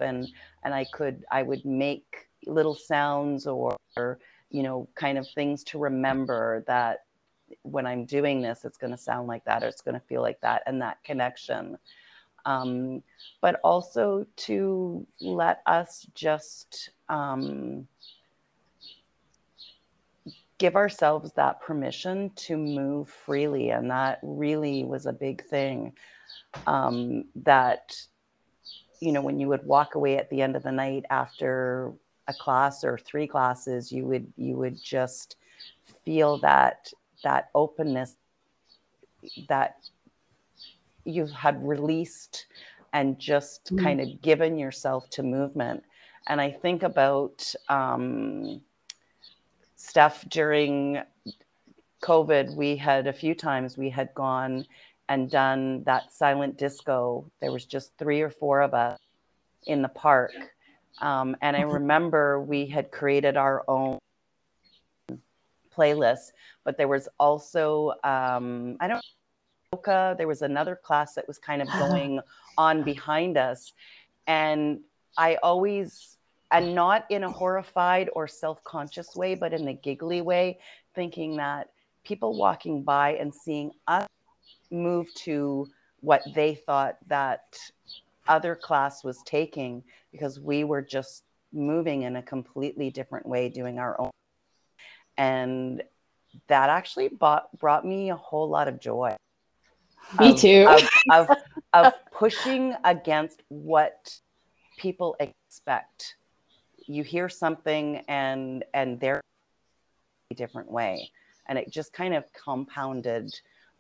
[0.02, 0.28] and
[0.63, 3.78] and i could i would make little sounds or
[4.49, 7.06] you know kind of things to remember that
[7.63, 10.21] when i'm doing this it's going to sound like that or it's going to feel
[10.21, 11.78] like that and that connection
[12.50, 13.04] um,
[13.42, 17.88] but also to let us just um,
[20.58, 23.70] give ourselves that permission to move freely.
[23.70, 25.94] And that really was a big thing
[26.66, 27.96] um, that,
[29.00, 31.94] you know, when you would walk away at the end of the night after
[32.28, 35.36] a class or three classes, you would, you would just
[36.04, 36.92] feel that,
[37.24, 38.16] that openness
[39.48, 39.76] that
[41.10, 42.45] you had released
[42.93, 43.84] and just mm.
[43.84, 45.84] kind of given yourself to movement.
[46.28, 48.62] And I think about, um,
[49.80, 51.02] stuff during
[52.04, 52.54] COVID.
[52.54, 54.65] We had a few times we had gone
[55.08, 57.26] and done that silent disco.
[57.39, 59.00] There was just three or four of us
[59.65, 60.34] in the park.
[61.02, 64.00] Um, and I remember we had created our own
[65.76, 66.34] playlist,
[66.65, 69.04] but there was also, um, I don't
[69.72, 72.20] there was another class that was kind of going
[72.58, 73.74] on behind us.
[74.28, 74.82] And
[75.18, 76.18] I always
[76.52, 80.58] and not in a horrified or self-conscious way but in the giggly way
[80.96, 81.70] thinking that
[82.04, 84.08] people walking by and seeing us
[84.72, 85.68] move to
[86.00, 87.56] what they thought that
[88.28, 93.78] other class was taking because we were just moving in a completely different way doing
[93.78, 94.12] our own
[95.18, 95.84] and
[96.48, 99.16] that actually bought, brought me a whole lot of joy
[100.19, 100.65] me of, too.
[101.12, 101.38] of, of,
[101.74, 104.17] of pushing against what
[104.78, 106.15] people expect.
[106.86, 109.22] You hear something and and they're
[110.32, 111.12] a different way.
[111.48, 113.34] And it just kind of compounded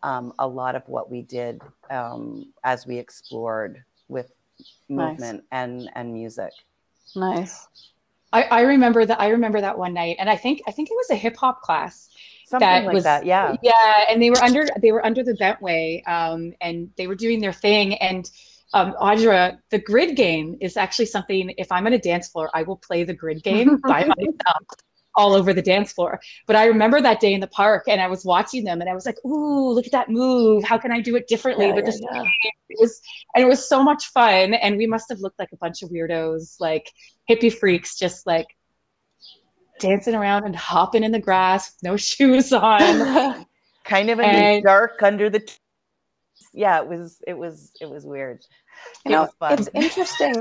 [0.03, 4.31] um, a lot of what we did um, as we explored with
[4.89, 5.63] movement nice.
[5.63, 6.51] and and music.
[7.15, 7.67] Nice
[8.31, 10.95] I, I remember that i remember that one night and i think i think it
[10.95, 12.09] was a hip-hop class
[12.45, 15.33] Something that like was that yeah yeah and they were under they were under the
[15.33, 18.29] bentway um, and they were doing their thing and
[18.73, 21.53] um, Audra, the grid game is actually something.
[21.57, 24.63] If I'm on a dance floor, I will play the grid game by myself
[25.15, 26.19] all over the dance floor.
[26.47, 28.93] But I remember that day in the park, and I was watching them, and I
[28.93, 30.63] was like, "Ooh, look at that move!
[30.63, 32.23] How can I do it differently?" Yeah, but yeah, yeah.
[32.69, 33.01] it was,
[33.35, 34.53] and it was so much fun.
[34.53, 36.91] And we must have looked like a bunch of weirdos, like
[37.29, 38.55] hippie freaks, just like
[39.79, 43.45] dancing around and hopping in the grass, no shoes on.
[43.83, 45.39] kind of in and, the dark under the.
[45.39, 45.55] T-
[46.53, 48.43] yeah, it was it was it was weird.
[49.05, 50.35] You know, it's interesting.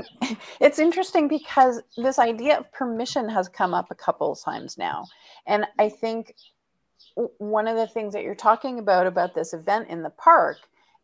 [0.59, 5.05] It's interesting because this idea of permission has come up a couple of times now,
[5.45, 6.35] and I think
[7.37, 10.57] one of the things that you're talking about about this event in the park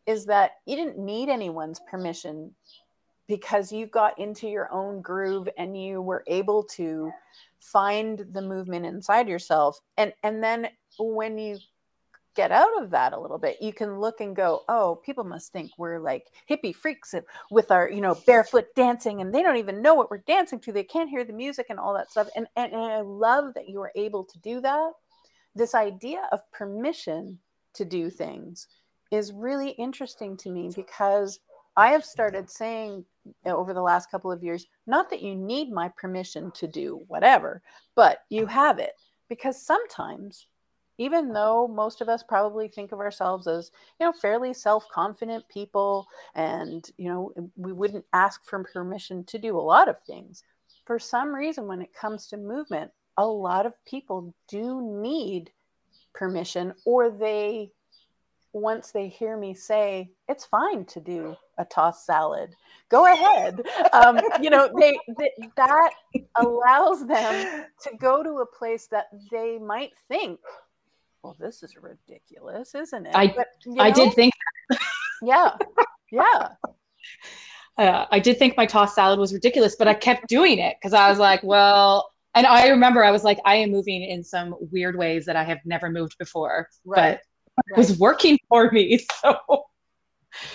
[0.06, 2.54] is that you didn't need anyone's permission
[3.28, 7.10] because you got into your own groove and you were able to
[7.58, 9.80] find the movement inside yourself.
[9.96, 11.58] And and then when you
[12.36, 15.52] get out of that a little bit you can look and go oh people must
[15.52, 17.14] think we're like hippie freaks
[17.50, 20.70] with our you know barefoot dancing and they don't even know what we're dancing to.
[20.70, 22.28] They can't hear the music and all that stuff.
[22.36, 24.92] And, and, and i love that you were able to do that.
[25.54, 27.38] This idea of permission
[27.74, 28.68] to do things
[29.10, 31.40] is really interesting to me because
[31.76, 33.04] i have started saying
[33.44, 37.02] Uh, over the last couple of years not that you need my permission to do
[37.08, 37.62] whatever
[37.94, 38.92] but you have it.
[39.28, 40.46] Because sometimes
[40.98, 46.06] even though most of us probably think of ourselves as you know fairly self-confident people
[46.34, 50.42] and you know we wouldn't ask for permission to do a lot of things
[50.84, 55.50] for some reason when it comes to movement a lot of people do need
[56.14, 57.70] permission or they
[58.52, 62.54] once they hear me say it's fine to do a tossed salad
[62.88, 63.60] go ahead
[63.92, 65.90] um, you know they, they, that
[66.36, 70.38] allows them to go to a place that they might think
[71.22, 73.48] well this is ridiculous isn't it i, but,
[73.78, 74.32] I did think
[75.22, 75.56] yeah
[76.10, 76.48] yeah
[77.78, 80.94] uh, I did think my tossed salad was ridiculous, but I kept doing it because
[80.94, 84.54] I was like, well, and I remember I was like, I am moving in some
[84.70, 86.96] weird ways that I have never moved before, right.
[86.96, 87.20] but right.
[87.70, 89.04] it was working for me.
[89.20, 89.64] So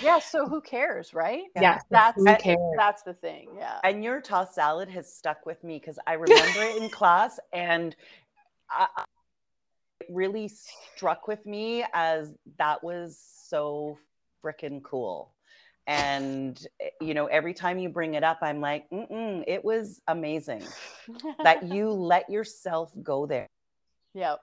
[0.01, 1.43] yeah, so who cares, right?
[1.55, 2.57] Yeah, that's who cares?
[2.77, 3.49] that's the thing.
[3.57, 3.79] Yeah.
[3.83, 7.95] And your tossed salad has stuck with me because I remember it in class and
[8.69, 8.87] I,
[10.01, 13.97] it really struck with me as that was so
[14.43, 15.33] freaking cool
[15.87, 20.01] and eh, you know every time you bring it up i'm like mm it was
[20.07, 20.63] amazing
[21.43, 23.47] that you let yourself go there
[24.13, 24.35] yeah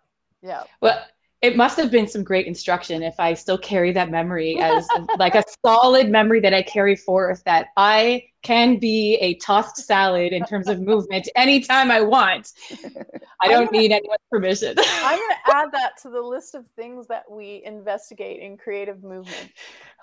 [0.42, 1.04] yeah well
[1.40, 4.86] it must have been some great instruction if I still carry that memory as
[5.18, 10.32] like a solid memory that I carry forth that I can be a tossed salad
[10.32, 12.52] in terms of movement anytime I want.
[13.40, 14.74] I don't gonna, need anyone's permission.
[14.78, 19.02] I'm going to add that to the list of things that we investigate in creative
[19.02, 19.52] movement.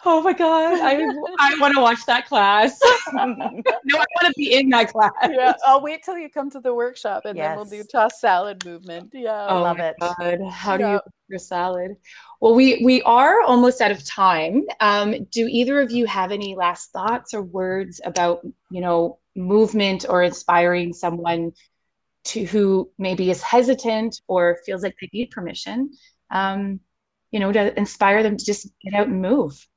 [0.04, 0.96] Oh my god, I
[1.40, 2.78] I want to watch that class.
[3.14, 5.14] no, I want to be in that class.
[5.30, 7.50] Yeah, I'll wait till you come to the workshop and yes.
[7.50, 9.12] then we'll do tossed salad movement.
[9.14, 9.96] Yeah, oh, love it.
[10.00, 10.42] God.
[10.52, 10.78] How yeah.
[10.78, 11.96] do you your salad?
[12.42, 14.66] Well, we we are almost out of time.
[14.80, 20.06] Um, do either of you have any last thoughts or words about you know movement
[20.08, 21.52] or inspiring someone
[22.26, 25.92] to who maybe is hesitant or feels like they need permission?
[26.32, 26.80] Um,
[27.32, 29.68] you know, to inspire them to just get out and move.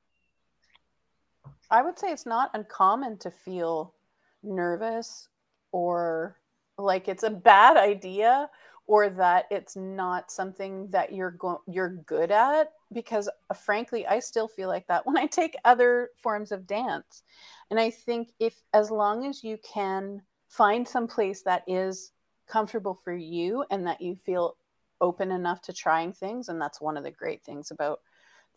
[1.70, 3.94] I would say it's not uncommon to feel
[4.42, 5.28] nervous
[5.72, 6.38] or
[6.78, 8.48] like it's a bad idea
[8.88, 14.18] or that it's not something that you're going you're good at because uh, frankly I
[14.18, 17.22] still feel like that when I take other forms of dance.
[17.70, 22.12] And I think if as long as you can find some place that is
[22.48, 24.56] comfortable for you and that you feel
[25.00, 28.00] open enough to trying things and that's one of the great things about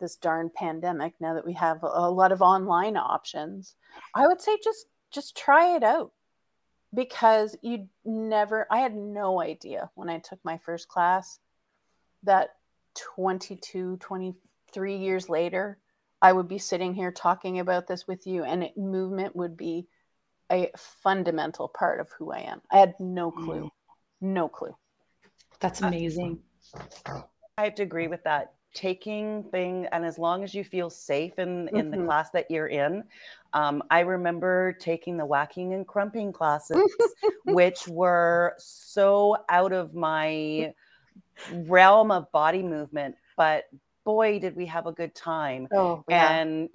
[0.00, 3.76] this darn pandemic now that we have a lot of online options
[4.16, 6.10] i would say just just try it out
[6.94, 11.38] because you never i had no idea when i took my first class
[12.22, 12.50] that
[12.94, 15.78] 22 23 years later
[16.20, 19.86] i would be sitting here talking about this with you and it, movement would be
[20.50, 22.60] a fundamental part of who i am.
[22.70, 23.64] I had no clue.
[23.64, 23.70] Mm.
[24.20, 24.76] no clue.
[25.60, 26.40] That's amazing.
[27.56, 31.38] i have to agree with that taking thing and as long as you feel safe
[31.38, 31.90] in in mm-hmm.
[31.90, 33.04] the class that you're in
[33.52, 36.94] um, i remember taking the waacking and crumping classes
[37.44, 40.72] which were so out of my
[41.52, 43.64] realm of body movement but
[44.04, 46.38] boy did we have a good time oh, yeah.
[46.38, 46.68] and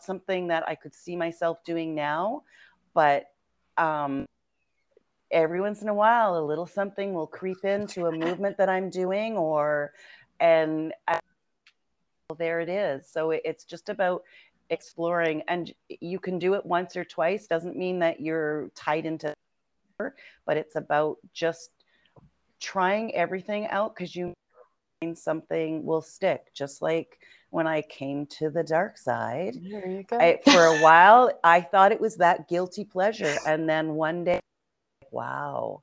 [0.00, 2.42] something that i could see myself doing now
[2.92, 3.26] but
[3.76, 4.26] um,
[5.30, 8.90] every once in a while a little something will creep into a movement that i'm
[8.90, 9.92] doing or
[10.40, 11.20] and I,
[12.38, 13.06] there it is.
[13.08, 14.22] So it's just about
[14.70, 17.46] exploring, and you can do it once or twice.
[17.46, 19.34] Doesn't mean that you're tied into,
[19.98, 21.70] but it's about just
[22.60, 24.32] trying everything out because you
[25.14, 26.52] something will stick.
[26.54, 27.18] Just like
[27.50, 29.56] when I came to the dark side,
[30.10, 34.40] I, for a while I thought it was that guilty pleasure, and then one day,
[35.10, 35.82] wow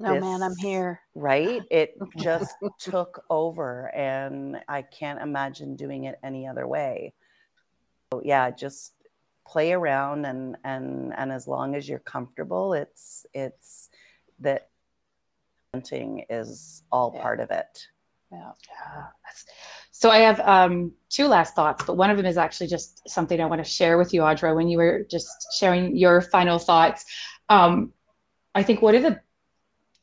[0.00, 6.04] no this, man i'm here right it just took over and i can't imagine doing
[6.04, 7.12] it any other way
[8.12, 8.92] so yeah just
[9.46, 13.90] play around and and and as long as you're comfortable it's it's
[14.38, 14.68] that
[15.72, 17.22] hunting is all yeah.
[17.22, 17.86] part of it
[18.32, 18.52] yeah.
[18.68, 19.06] yeah.
[19.90, 23.40] So I have um, two last thoughts, but one of them is actually just something
[23.40, 24.54] I want to share with you, Audra.
[24.54, 25.28] When you were just
[25.58, 27.04] sharing your final thoughts,
[27.48, 27.92] um,
[28.54, 29.20] I think one of the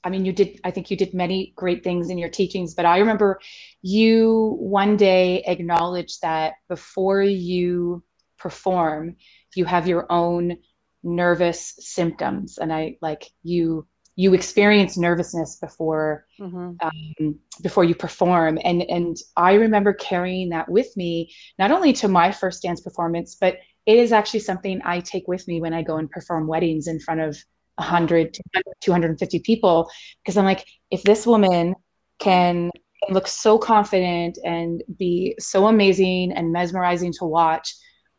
[0.04, 2.86] I mean, you did, I think you did many great things in your teachings, but
[2.86, 3.40] I remember
[3.82, 8.04] you one day acknowledged that before you
[8.38, 9.16] perform,
[9.56, 10.58] you have your own
[11.04, 12.58] nervous symptoms.
[12.58, 13.88] And I like you,
[14.18, 16.74] you experience nervousness before mm-hmm.
[16.82, 22.08] um, before you perform and and i remember carrying that with me not only to
[22.08, 25.82] my first dance performance but it is actually something i take with me when i
[25.84, 27.38] go and perform weddings in front of
[27.78, 28.44] 100 to
[28.82, 29.90] 250 people.
[30.24, 31.76] Because i'm like if this woman
[32.20, 32.72] can
[33.10, 37.76] look so confident and be so amazing and mesmerizing to watch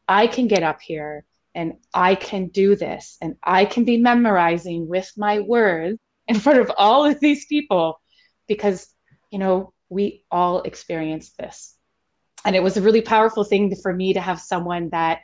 [0.06, 4.86] i can get up here and i can do this and i can be memorizing
[4.88, 5.98] with my words
[6.28, 8.00] in front of all of these people.
[8.46, 8.86] Because
[9.30, 11.74] you know we all experience this.
[12.44, 15.20] And it was a really powerful thing for me to have someone that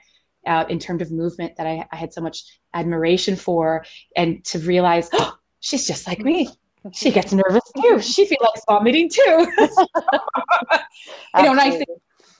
[0.46, 3.84] uh, in terms of movement that I, I, had so much admiration for
[4.16, 6.48] and to realize oh, she's just like me.
[6.92, 7.98] She gets nervous too.
[8.00, 9.46] She feels like vomiting too.
[11.36, 11.88] You know and i think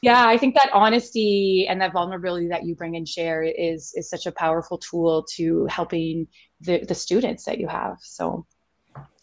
[0.02, 4.08] yeah i think that honesty and that vulnerability that you bring and share is is
[4.08, 6.28] such a powerful tool to helping
[6.64, 7.96] the the students that you have.
[8.00, 8.46] So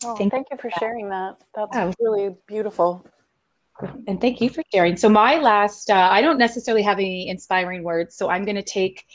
[0.04, 0.80] oh, thank, thank you for that.
[0.80, 1.36] sharing that.
[1.56, 1.94] That's oh.
[2.00, 3.06] really beautiful
[4.08, 7.84] and thank you for sharing so my last uh, i don't necessarily have any inspiring
[7.84, 9.06] words so i'm going to take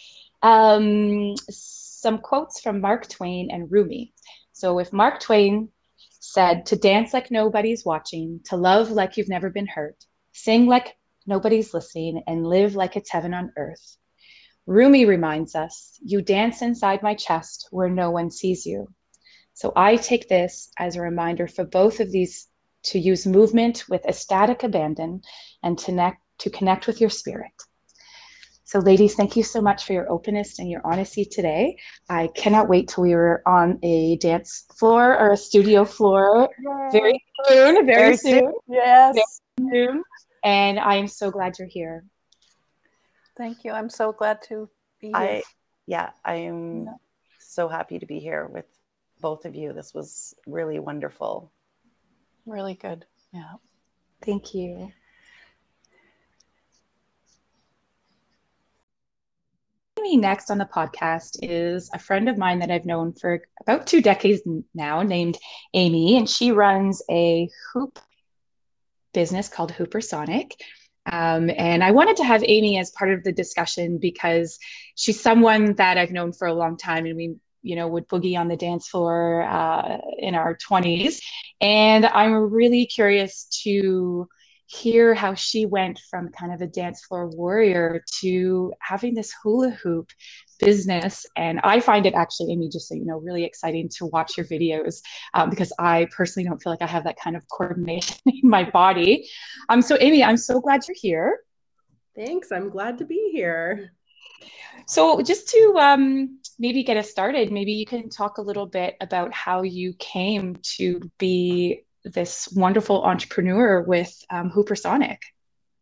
[0.42, 4.12] um, some quotes from mark twain and rumi
[4.52, 5.68] so if mark twain
[6.20, 10.96] said to dance like nobody's watching to love like you've never been hurt sing like
[11.26, 13.96] nobody's listening, and live like it's heaven on earth.
[14.66, 18.88] Rumi reminds us, You dance inside my chest where no one sees you.
[19.54, 22.48] So I take this as a reminder for both of these
[22.87, 25.22] to use movement with ecstatic abandon
[25.62, 27.53] and to connect, to connect with your spirit.
[28.64, 31.76] So, ladies, thank you so much for your openness and your honesty today.
[32.09, 36.89] I cannot wait till we are on a dance floor or a studio floor Yay.
[36.91, 37.87] very soon.
[37.87, 38.41] Very, very soon.
[38.41, 38.53] soon.
[38.66, 39.14] Yes.
[39.59, 40.03] Very soon
[40.47, 42.05] and I am so glad you're here.
[43.37, 43.72] Thank you.
[43.72, 44.70] I'm so glad to
[45.01, 45.16] be here.
[45.16, 45.43] I,
[45.87, 46.89] yeah, I am
[47.41, 48.66] so happy to be here with
[49.20, 49.72] both of you.
[49.72, 51.51] This was really wonderful.
[52.47, 53.05] Really good.
[53.32, 53.55] Yeah.
[54.24, 54.92] Thank you.
[60.01, 63.86] Me next on the podcast is a friend of mine that I've known for about
[63.86, 64.42] two decades
[64.74, 65.38] now, named
[65.74, 67.99] Amy, and she runs a hoop
[69.12, 70.53] business called Hoopersonic.
[71.11, 74.59] Um, and I wanted to have Amy as part of the discussion because
[74.94, 77.36] she's someone that I've known for a long time, and we,
[77.66, 81.20] you know, would boogie on the dance floor uh, in our 20s.
[81.60, 84.28] And I'm really curious to
[84.66, 89.70] hear how she went from kind of a dance floor warrior to having this hula
[89.70, 90.10] hoop
[90.60, 91.26] business.
[91.36, 94.46] And I find it actually, Amy, just so you know, really exciting to watch your
[94.46, 95.00] videos
[95.34, 98.68] um, because I personally don't feel like I have that kind of coordination in my
[98.70, 99.28] body.
[99.68, 101.40] Um, so, Amy, I'm so glad you're here.
[102.14, 102.50] Thanks.
[102.50, 103.92] I'm glad to be here.
[104.87, 108.97] So, just to um, maybe get us started, maybe you can talk a little bit
[109.01, 115.18] about how you came to be this wonderful entrepreneur with um, Hoopersonic.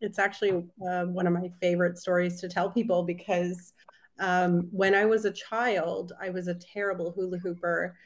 [0.00, 3.72] It's actually uh, one of my favorite stories to tell people because
[4.20, 7.96] um, when I was a child, I was a terrible hula hooper.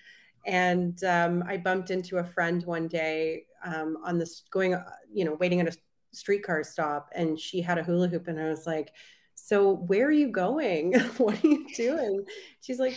[0.46, 5.24] And um, I bumped into a friend one day um, on this going, uh, you
[5.24, 5.76] know, waiting at a
[6.12, 8.28] streetcar stop, and she had a hula hoop.
[8.28, 8.92] And I was like,
[9.40, 10.94] So, where are you going?
[11.18, 12.24] what are you doing?
[12.60, 12.94] She's like,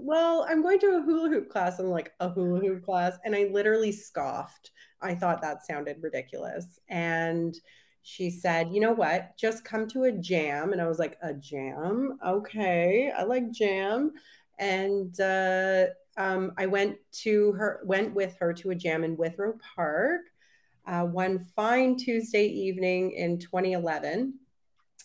[0.00, 1.78] Well, I'm going to a hula hoop class.
[1.78, 3.18] I'm like, A hula hoop class.
[3.24, 4.70] And I literally scoffed.
[5.02, 6.78] I thought that sounded ridiculous.
[6.88, 7.54] And
[8.02, 10.72] she said, you know what, just come to a jam.
[10.72, 12.18] And I was like, a jam?
[12.24, 14.12] Okay, I like jam.
[14.58, 19.54] And uh, um, I went to her, went with her to a jam in Withrow
[19.76, 20.22] Park
[20.86, 24.34] uh, one fine Tuesday evening in 2011.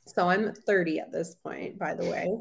[0.07, 2.37] So I'm 30 at this point, by the way.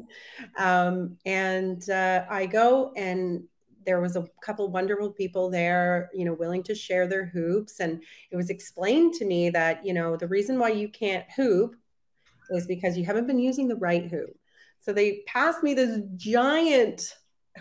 [0.57, 3.43] Um, and uh, I go and
[3.85, 7.79] there was a couple wonderful people there, you know, willing to share their hoops.
[7.79, 11.75] And it was explained to me that, you know, the reason why you can't hoop
[12.49, 14.37] is because you haven't been using the right hoop.
[14.79, 17.15] So they passed me this giant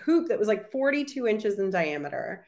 [0.05, 2.45] hoop that was like 42 inches in diameter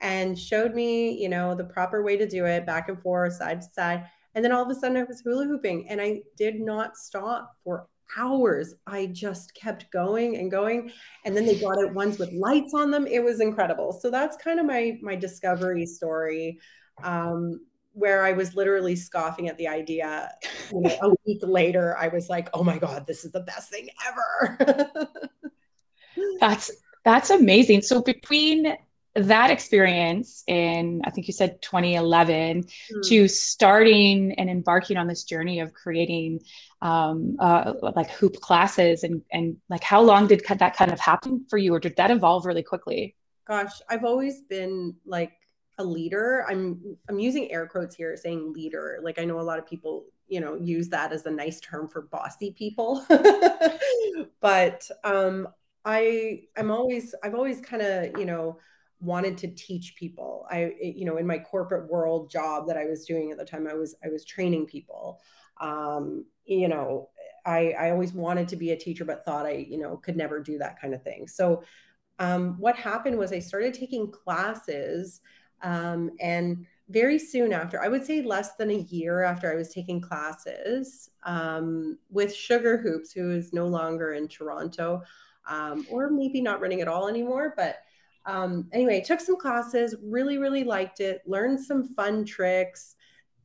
[0.00, 3.60] and showed me, you know, the proper way to do it back and forth, side
[3.62, 4.06] to side.
[4.38, 7.56] And then all of a sudden I was hula hooping and I did not stop
[7.64, 8.72] for hours.
[8.86, 10.92] I just kept going and going.
[11.24, 13.08] And then they brought out ones with lights on them.
[13.08, 13.92] It was incredible.
[13.92, 16.60] So that's kind of my my discovery story.
[17.02, 20.30] Um, where I was literally scoffing at the idea.
[20.72, 23.70] You know, a week later, I was like, "Oh my god, this is the best
[23.72, 25.08] thing ever!"
[26.38, 26.70] that's
[27.04, 27.82] that's amazing.
[27.82, 28.76] So between
[29.26, 33.08] that experience in i think you said 2011 mm.
[33.08, 36.40] to starting and embarking on this journey of creating
[36.80, 41.44] um, uh, like hoop classes and and like how long did that kind of happen
[41.50, 43.16] for you or did that evolve really quickly?
[43.46, 45.32] Gosh i've always been like
[45.78, 46.44] a leader.
[46.48, 49.00] I'm i'm using air quotes here saying leader.
[49.02, 51.88] Like i know a lot of people you know use that as a nice term
[51.88, 53.04] for bossy people.
[54.40, 55.48] But um
[55.84, 58.58] i i'm always i've always kind of you know
[59.00, 63.04] wanted to teach people i you know in my corporate world job that i was
[63.04, 65.20] doing at the time i was i was training people
[65.60, 67.08] um you know
[67.46, 70.40] i i always wanted to be a teacher but thought i you know could never
[70.40, 71.62] do that kind of thing so
[72.20, 75.20] um, what happened was i started taking classes
[75.62, 79.72] um, and very soon after, I would say less than a year after I was
[79.72, 85.02] taking classes um, with Sugar Hoops, who is no longer in Toronto,
[85.48, 87.52] um, or maybe not running at all anymore.
[87.56, 87.80] But
[88.28, 92.94] um, anyway, took some classes, really, really liked it, learned some fun tricks.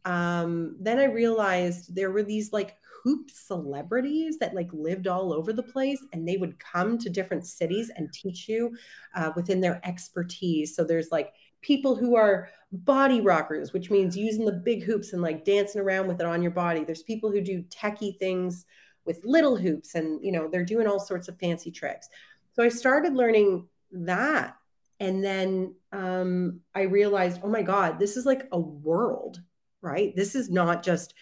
[0.03, 5.53] Um, then I realized there were these like hoop celebrities that like lived all over
[5.53, 8.75] the place and they would come to different cities and teach you
[9.15, 10.75] uh, within their expertise.
[10.75, 11.31] So there's like
[11.61, 16.07] people who are body rockers, which means using the big hoops and like dancing around
[16.07, 16.83] with it on your body.
[16.83, 18.65] There's people who do techie things
[19.05, 22.09] with little hoops and, you know, they're doing all sorts of fancy tricks.
[22.51, 24.57] So I started learning that.
[24.99, 29.41] And then um, I realized, oh my God, this is like a world,
[29.81, 30.15] right?
[30.15, 31.13] This is not just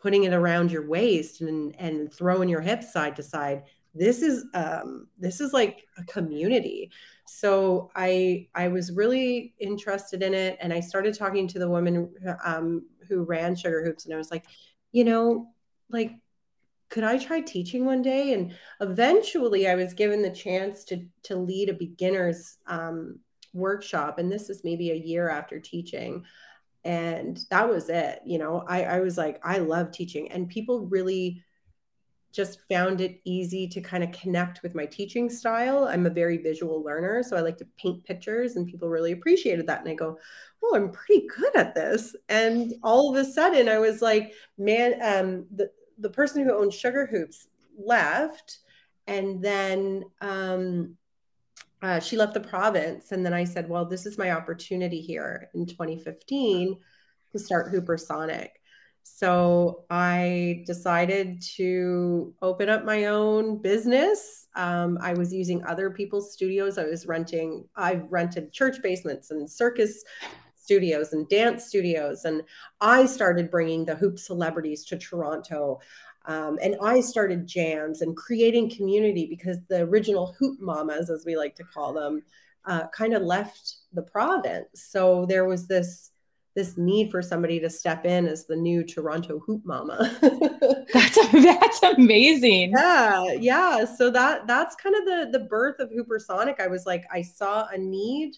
[0.00, 3.62] putting it around your waist and, and throwing your hips side to side.
[3.94, 6.90] This is um, this is like a community
[7.24, 12.12] so i i was really interested in it and i started talking to the woman
[12.44, 14.44] um, who ran sugar hoops and i was like
[14.92, 15.48] you know
[15.88, 16.12] like
[16.92, 21.34] could i try teaching one day and eventually i was given the chance to to
[21.34, 23.18] lead a beginners um,
[23.54, 26.22] workshop and this is maybe a year after teaching
[26.84, 30.86] and that was it you know i i was like i love teaching and people
[30.86, 31.42] really
[32.30, 35.84] just found it easy to kind of connect with my teaching style.
[35.84, 39.66] I'm a very visual learner, so I like to paint pictures, and people really appreciated
[39.66, 39.80] that.
[39.80, 40.18] And I go,
[40.64, 44.94] "Oh, I'm pretty good at this." And all of a sudden, I was like, "Man,
[45.02, 48.58] um, the the person who owned Sugar Hoops left,
[49.06, 50.96] and then um,
[51.82, 55.50] uh, she left the province, and then I said, "Well, this is my opportunity here
[55.54, 56.78] in 2015
[57.32, 58.48] to start Hoopersonic."
[59.02, 64.46] So I decided to open up my own business.
[64.54, 66.78] Um, I was using other people's studios.
[66.78, 70.04] I was renting, I've rented church basements and circus
[70.62, 72.24] studios and dance studios.
[72.24, 72.42] And
[72.80, 75.80] I started bringing the hoop celebrities to Toronto.
[76.26, 81.36] Um, and I started jams and creating community because the original hoop mamas, as we
[81.36, 82.22] like to call them,
[82.64, 84.68] uh, kind of left the province.
[84.74, 86.10] So there was this
[86.54, 90.16] this need for somebody to step in as the new Toronto hoop mama.
[90.92, 92.72] that's that's amazing.
[92.72, 93.84] Yeah, yeah.
[93.84, 96.60] So that that's kind of the the birth of Hoopersonic.
[96.60, 98.36] I was like, I saw a need,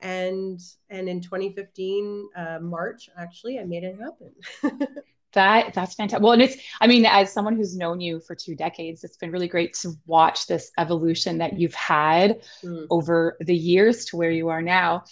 [0.00, 4.86] and and in 2015 uh, March, actually, I made it happen.
[5.32, 6.22] that that's fantastic.
[6.22, 9.30] Well, and it's I mean, as someone who's known you for two decades, it's been
[9.30, 12.86] really great to watch this evolution that you've had mm.
[12.90, 15.04] over the years to where you are now.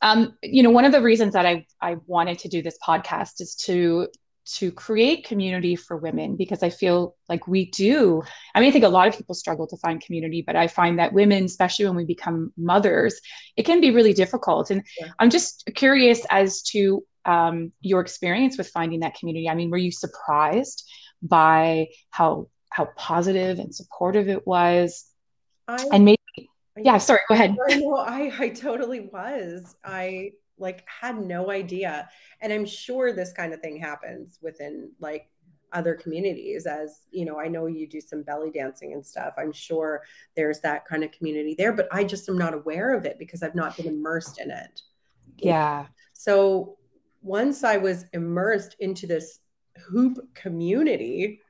[0.00, 3.40] Um, you know, one of the reasons that I I wanted to do this podcast
[3.40, 4.08] is to
[4.44, 8.22] to create community for women because I feel like we do.
[8.54, 10.98] I mean, I think a lot of people struggle to find community, but I find
[10.98, 13.20] that women, especially when we become mothers,
[13.56, 14.70] it can be really difficult.
[14.70, 15.08] And yeah.
[15.18, 19.48] I'm just curious as to um, your experience with finding that community.
[19.48, 20.90] I mean, were you surprised
[21.22, 25.04] by how how positive and supportive it was?
[25.68, 26.18] I, and maybe
[26.76, 32.08] yeah sorry go ahead no i i totally was i like had no idea.
[32.40, 35.28] And i'm sure this kind of thing happens within like
[35.72, 39.34] other communities as you know i know you do some belly dancing and stuff.
[39.38, 40.02] I'm sure
[40.36, 43.42] there's that kind of community there but i just am not aware of it because
[43.42, 44.82] i've not been immersed in it.
[45.38, 45.86] Yeah.
[46.12, 46.76] So
[47.22, 49.38] once i was immersed into this
[49.88, 51.40] hoop community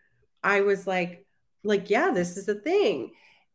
[0.44, 1.26] i was like
[1.64, 3.10] like yeah this is a thing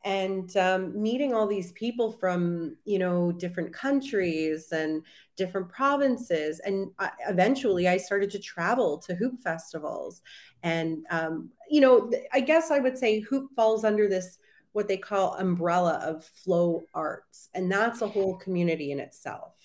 [0.07, 5.03] and um, meeting all these people from you know different countries and
[5.35, 6.61] different provinces.
[6.61, 10.21] And I, eventually i started to travel to hoop festivals.
[10.63, 14.39] And um, you know i guess i would say hoop falls under this
[14.71, 17.49] what they call umbrella of flow arts.
[17.53, 19.55] And that's a whole community in itself.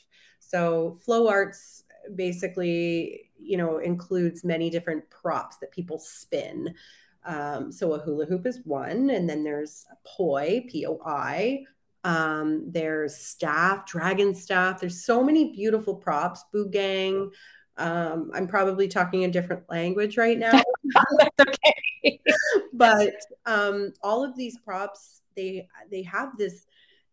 [0.41, 1.85] So flow arts
[2.17, 6.75] basically you know includes many different props that people spin
[7.25, 11.65] um, so a hula hoop is one, and then there's a poi, P O I.
[12.05, 14.81] Um, there's staff, dragon staff.
[14.81, 16.45] There's so many beautiful props.
[16.53, 17.31] Buugeng.
[17.77, 20.51] Um, I'm probably talking a different language right now.
[21.19, 22.21] That's okay.
[22.73, 23.15] but
[23.47, 26.67] um, all of these props, they they have this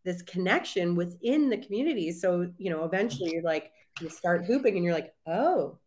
[0.04, 2.12] this connection within the community.
[2.12, 5.78] So you know, eventually you're like, you start hooping, and you're like, oh,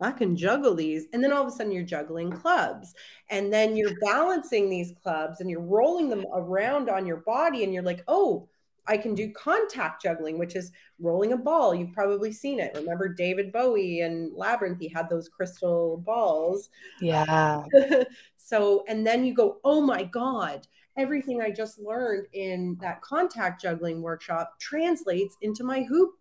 [0.00, 1.06] I can juggle these.
[1.12, 2.94] And then all of a sudden you're juggling clubs.
[3.30, 7.64] And then you're balancing these clubs and you're rolling them around on your body.
[7.64, 8.48] And you're like, oh,
[8.86, 11.74] I can do contact juggling, which is rolling a ball.
[11.74, 12.72] You've probably seen it.
[12.74, 14.80] Remember David Bowie and Labyrinth?
[14.80, 16.68] He had those crystal balls.
[17.00, 17.62] Yeah.
[18.36, 20.66] so, and then you go, oh my God,
[20.96, 26.14] everything I just learned in that contact juggling workshop translates into my hoop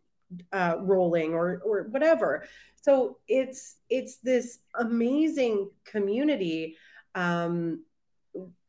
[0.54, 2.46] uh, rolling or or whatever.
[2.82, 6.78] So it's it's this amazing community.
[7.14, 7.84] Um,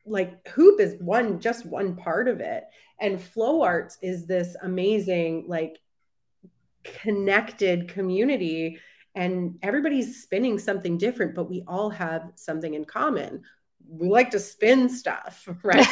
[0.05, 2.65] like hoop is one just one part of it.
[3.01, 5.79] And flow arts is this amazing like
[6.85, 8.79] connected community.
[9.15, 13.43] And everybody's spinning something different but we all have something in common.
[13.89, 15.87] We like to spin stuff right?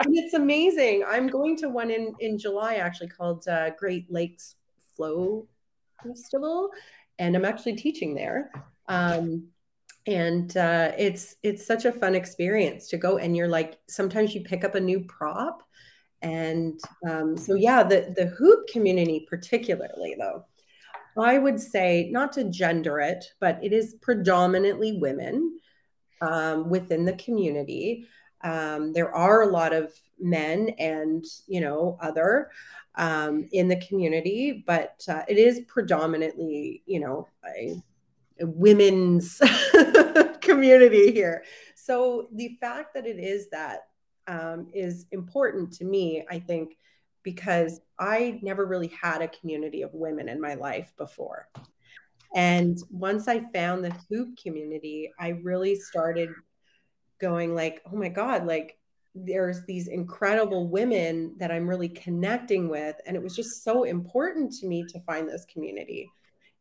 [0.00, 1.02] And it's amazing.
[1.06, 4.56] I'm going to one in in july actually called uh, great lakes
[4.96, 5.46] flow
[6.02, 6.70] festival
[7.18, 8.50] and i'm actually teaching there.
[8.88, 9.48] Um,
[10.06, 14.42] and uh, it's it's such a fun experience to go and you're like sometimes you
[14.42, 15.64] pick up a new prop
[16.22, 20.44] and um, so yeah the the hoop community particularly though
[21.18, 25.58] i would say not to gender it but it is predominantly women
[26.20, 28.06] um, within the community.
[28.42, 32.50] Um, there are a lot of men and you know other
[32.96, 37.80] um, in the community but uh, it is predominantly you know a,
[38.40, 39.40] a women's
[40.46, 41.44] community here.
[41.74, 43.88] So the fact that it is that
[44.26, 46.78] um, is important to me, I think,
[47.22, 51.48] because I never really had a community of women in my life before.
[52.34, 56.30] And once I found the hoop community, I really started
[57.20, 58.78] going like, oh my God, like
[59.24, 62.96] there's these incredible women that I'm really connecting with.
[63.06, 66.10] And it was just so important to me to find this community,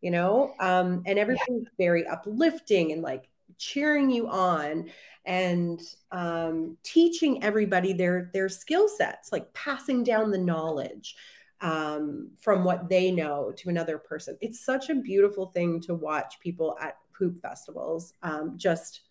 [0.02, 0.54] you know?
[0.60, 4.90] Um, and everything's very uplifting and like cheering you on
[5.26, 5.82] and
[6.12, 11.16] um, teaching everybody their their skill sets like passing down the knowledge
[11.62, 16.40] um, from what they know to another person it's such a beautiful thing to watch
[16.40, 19.02] people at hoop festivals um, just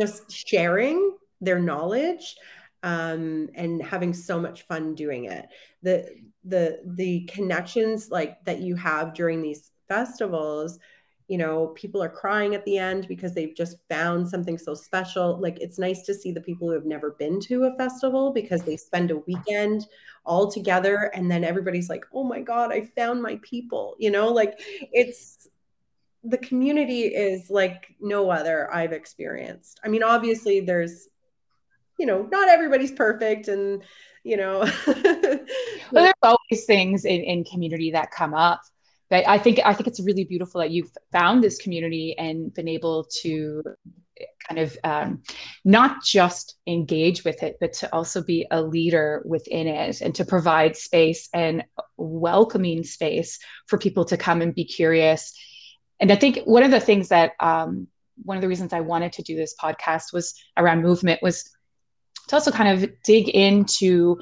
[0.00, 2.36] just sharing their knowledge
[2.82, 5.46] um, and having so much fun doing it.
[5.82, 6.08] The
[6.44, 10.78] the the connections like that you have during these festivals
[11.28, 15.40] you know people are crying at the end because they've just found something so special.
[15.40, 18.62] Like it's nice to see the people who have never been to a festival because
[18.62, 19.86] they spend a weekend
[20.26, 24.28] all together and then everybody's like oh my god i found my people you know?
[24.28, 24.60] Like
[24.92, 25.48] it's
[26.22, 29.80] the community is like no other i've experienced.
[29.82, 31.08] I mean obviously there's
[32.02, 33.84] you know not everybody's perfect and
[34.24, 38.60] you know well there's always things in, in community that come up
[39.08, 42.66] but I think I think it's really beautiful that you've found this community and been
[42.66, 43.62] able to
[44.48, 45.22] kind of um,
[45.66, 50.24] not just engage with it, but to also be a leader within it and to
[50.24, 51.62] provide space and
[51.98, 55.38] welcoming space for people to come and be curious.
[56.00, 57.88] And I think one of the things that um,
[58.22, 61.50] one of the reasons I wanted to do this podcast was around movement was
[62.28, 64.18] to also kind of dig into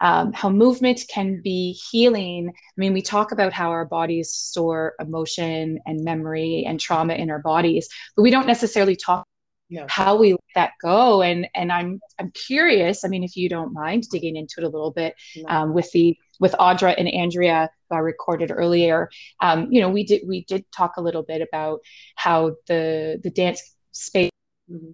[0.00, 2.52] um, how movement can be healing.
[2.54, 7.30] I mean, we talk about how our bodies store emotion and memory and trauma in
[7.30, 9.24] our bodies, but we don't necessarily talk
[9.68, 9.86] yeah.
[9.88, 11.22] how we let that go.
[11.22, 13.04] And and I'm I'm curious.
[13.04, 15.14] I mean, if you don't mind digging into it a little bit
[15.48, 19.08] um, with the with Audra and Andrea who I recorded earlier.
[19.40, 21.80] Um, you know, we did we did talk a little bit about
[22.16, 24.30] how the the dance space
[24.70, 24.92] mm-hmm.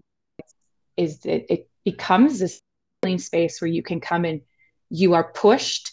[0.96, 2.60] is it, it becomes this
[3.02, 4.42] healing space where you can come and
[4.90, 5.92] you are pushed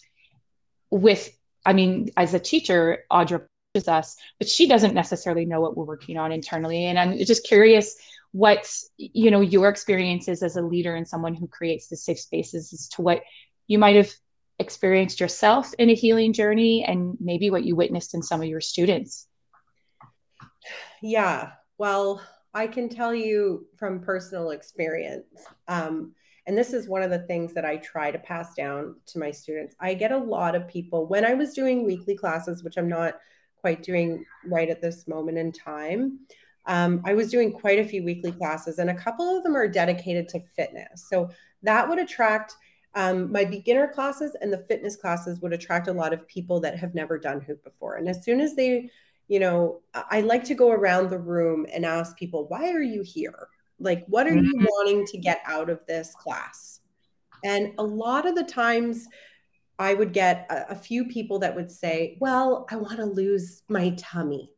[0.90, 1.30] with
[1.66, 5.84] i mean as a teacher audra pushes us but she doesn't necessarily know what we're
[5.84, 6.84] working on internally.
[6.84, 7.96] And i'm just curious
[8.32, 12.72] what you know your experiences as a leader and someone who creates the safe spaces
[12.72, 13.22] as to what
[13.66, 14.12] you might have
[14.58, 18.60] experienced yourself in a healing journey and maybe what you witnessed in some of your
[18.60, 19.26] students.
[21.00, 21.52] Yeah.
[21.78, 22.20] Well
[22.58, 26.12] i can tell you from personal experience um,
[26.48, 29.30] and this is one of the things that I try to pass down to my
[29.30, 29.76] students.
[29.80, 33.18] I get a lot of people when I was doing weekly classes, which I'm not
[33.60, 36.20] quite doing right at this moment in time.
[36.64, 39.68] Um, I was doing quite a few weekly classes, and a couple of them are
[39.68, 41.06] dedicated to fitness.
[41.10, 41.28] So
[41.64, 42.54] that would attract
[42.94, 46.78] um, my beginner classes and the fitness classes would attract a lot of people that
[46.78, 47.96] have never done hoop before.
[47.96, 48.90] And as soon as they,
[49.28, 53.02] you know, I like to go around the room and ask people, why are you
[53.02, 53.48] here?
[53.78, 54.64] Like, what are you mm-hmm.
[54.64, 56.80] wanting to get out of this class?
[57.44, 59.06] And a lot of the times,
[59.78, 63.62] I would get a, a few people that would say, Well, I want to lose
[63.68, 64.50] my tummy,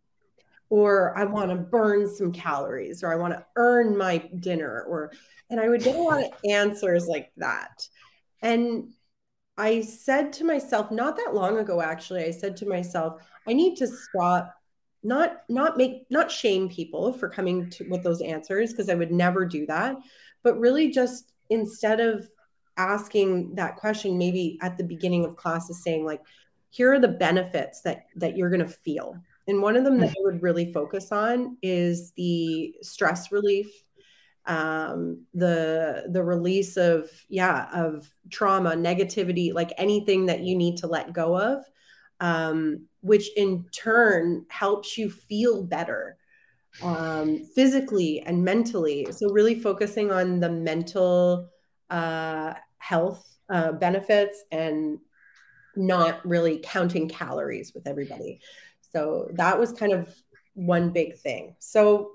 [0.70, 5.12] or I want to burn some calories, or I want to earn my dinner, or,
[5.50, 7.86] and I would get a lot of answers like that.
[8.40, 8.92] And
[9.58, 13.76] I said to myself, not that long ago, actually, I said to myself, I need
[13.76, 14.54] to stop
[15.02, 19.12] not not make not shame people for coming to with those answers because I would
[19.12, 19.96] never do that,
[20.42, 22.28] but really just instead of
[22.76, 26.22] asking that question maybe at the beginning of classes saying like
[26.70, 29.16] here are the benefits that that you're going to feel.
[29.48, 33.66] And one of them that I would really focus on is the stress relief,
[34.46, 40.86] um, the the release of yeah of trauma, negativity, like anything that you need to
[40.86, 41.64] let go of,
[42.20, 46.16] um, which in turn helps you feel better
[46.82, 49.06] um, physically and mentally.
[49.10, 51.48] So really focusing on the mental
[51.88, 54.98] uh, health uh, benefits and
[55.76, 58.40] not really counting calories with everybody.
[58.92, 60.14] So that was kind of
[60.54, 61.54] one big thing.
[61.58, 62.12] So,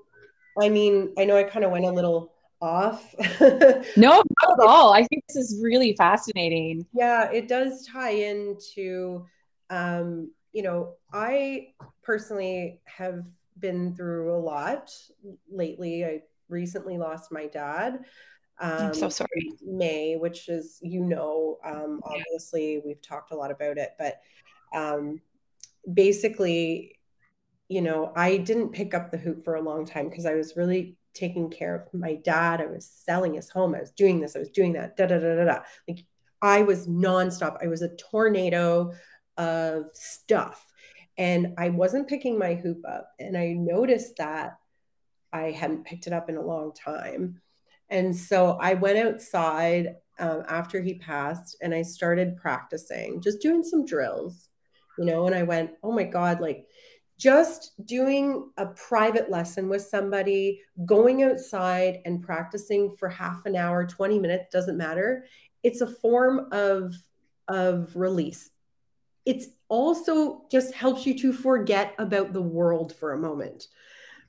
[0.60, 3.14] I mean, I know I kind of went a little off.
[3.40, 4.92] no, not at all.
[4.92, 6.86] I think this is really fascinating.
[6.94, 9.26] Yeah, it does tie into,
[9.70, 11.68] um, you know, I
[12.02, 13.22] personally have
[13.58, 14.90] been through a lot
[15.50, 16.04] lately.
[16.04, 18.04] I recently lost my dad.
[18.58, 19.52] Um, I'm so sorry.
[19.62, 24.20] May, which is, you know, um, obviously we've talked a lot about it, but
[24.74, 25.20] um,
[25.92, 26.98] basically,
[27.68, 30.56] you know, I didn't pick up the hoop for a long time because I was
[30.56, 32.60] really taking care of my dad.
[32.60, 33.74] I was selling his home.
[33.74, 34.36] I was doing this.
[34.36, 34.96] I was doing that.
[34.96, 35.58] Da da da da da.
[35.88, 36.04] Like
[36.42, 37.56] I was nonstop.
[37.62, 38.92] I was a tornado
[39.36, 40.72] of stuff,
[41.18, 43.10] and I wasn't picking my hoop up.
[43.18, 44.58] And I noticed that
[45.32, 47.40] I hadn't picked it up in a long time.
[47.88, 53.62] And so I went outside um, after he passed and I started practicing, just doing
[53.62, 54.48] some drills
[54.96, 56.66] you know, and I went, oh my God, like
[57.18, 63.86] just doing a private lesson with somebody, going outside and practicing for half an hour,
[63.86, 65.24] 20 minutes, doesn't matter.
[65.62, 66.94] It's a form of,
[67.48, 68.50] of release.
[69.26, 73.66] It's also just helps you to forget about the world for a moment,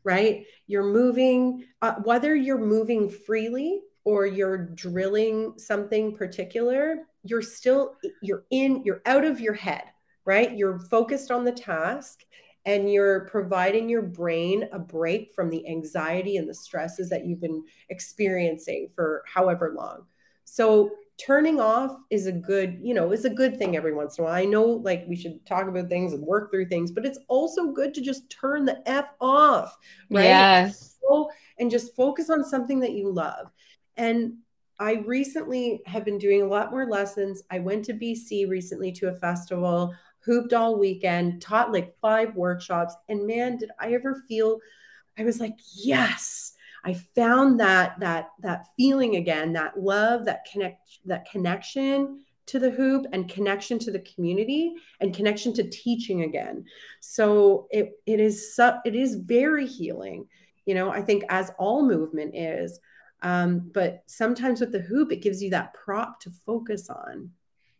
[0.03, 0.45] right?
[0.65, 8.43] You're moving, uh, whether you're moving freely or you're drilling something particular, you're still, you're
[8.49, 9.83] in, you're out of your head
[10.27, 10.57] right?
[10.57, 12.25] You're focused on the task
[12.65, 17.39] and you're providing your brain a break from the anxiety and the stresses that you've
[17.39, 20.05] been experiencing for however long.
[20.43, 24.23] So turning off is a good, you know, is a good thing every once in
[24.23, 24.35] a while.
[24.35, 27.71] I know like we should talk about things and work through things, but it's also
[27.71, 29.77] good to just turn the F off,
[30.11, 30.23] right?
[30.23, 30.99] Yes.
[31.59, 33.49] And just focus on something that you love.
[33.95, 34.33] And
[34.79, 37.41] I recently have been doing a lot more lessons.
[37.49, 42.93] I went to BC recently to a festival hooped all weekend, taught like five workshops.
[43.07, 44.59] And man, did I ever feel
[45.17, 46.53] I was like, yes,
[46.87, 52.71] I found that that that feeling again, that love, that connect, that connection to the
[52.71, 56.63] hoop and connection to the community and connection to teaching again.
[57.01, 60.27] So it it is so, it is very healing.
[60.65, 62.79] You know, I think as all movement is,
[63.21, 67.31] um, but sometimes with the hoop, it gives you that prop to focus on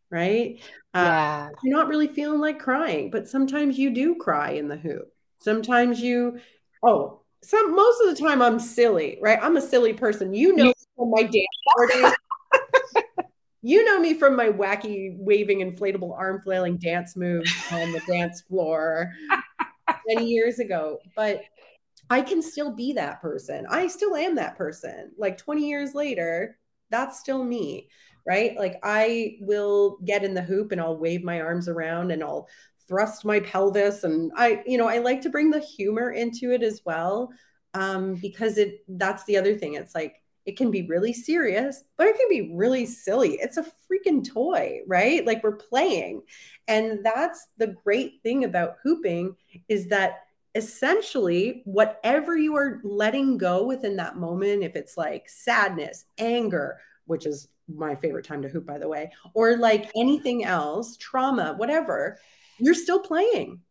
[0.10, 0.62] right?
[0.94, 1.48] Uh, yeah.
[1.48, 5.12] Uh, you're not really feeling like crying, but sometimes you do cry in the hoop.
[5.40, 6.40] Sometimes you,
[6.82, 9.40] oh, some most of the time I'm silly, right?
[9.42, 10.34] I'm a silly person.
[10.34, 12.16] You know from my dance
[13.62, 18.42] you know me from my wacky waving inflatable arm flailing dance moves on the dance
[18.42, 19.14] floor
[20.08, 21.00] many years ago.
[21.16, 21.42] But
[22.10, 23.66] I can still be that person.
[23.70, 25.12] I still am that person.
[25.18, 26.58] Like 20 years later,
[26.90, 27.88] that's still me
[28.28, 28.58] right?
[28.58, 32.50] Like I will get in the hoop and I'll wave my arms around and I'll
[32.88, 36.64] thrust my pelvis and I you know I like to bring the humor into it
[36.64, 37.32] as well
[37.74, 39.76] um because it that's the other thing.
[39.76, 43.34] It's like it can be really serious but it can be really silly.
[43.42, 45.26] It's a freaking toy right?
[45.26, 46.24] Like we're playing.
[46.68, 49.36] And that's the great thing about hooping
[49.68, 50.24] is that
[50.56, 57.26] essentially whatever you are letting go within that moment if it's like sadness anger which
[57.26, 62.18] is my favorite time to hoop, by the way, or like anything else, trauma, whatever,
[62.60, 63.62] you're still playing.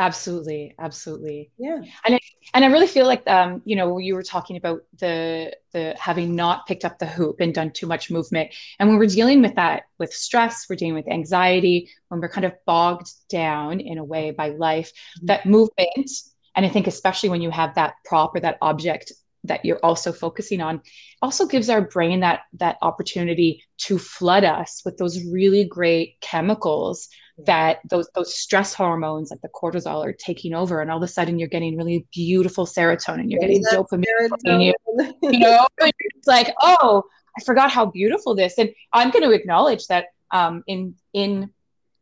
[0.00, 1.50] Absolutely, absolutely.
[1.58, 1.82] Yeah.
[2.04, 2.20] And I,
[2.54, 6.36] and I really feel like um, you know, you were talking about the the having
[6.36, 8.50] not picked up the hoop and done too much movement.
[8.78, 12.46] And when we're dealing with that with stress, we're dealing with anxiety, when we're kind
[12.46, 15.26] of bogged down in a way by life, mm-hmm.
[15.26, 16.10] that movement
[16.58, 19.12] and I think especially when you have that prop or that object
[19.44, 20.80] that you're also focusing on
[21.22, 27.08] also gives our brain that that opportunity to flood us with those really great chemicals
[27.46, 31.08] that those those stress hormones like the cortisol are taking over and all of a
[31.08, 33.30] sudden you're getting really beautiful serotonin.
[33.30, 34.04] You're getting dopamine
[34.44, 37.04] you, you know it's like oh
[37.38, 41.50] i forgot how beautiful this and i'm going to acknowledge that um, in in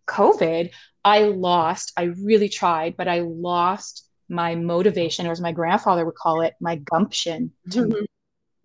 [0.07, 0.71] covid
[1.05, 6.15] i lost i really tried but i lost my motivation, or as my grandfather would
[6.15, 7.53] call it, my gumption.
[7.69, 8.05] Mm-hmm.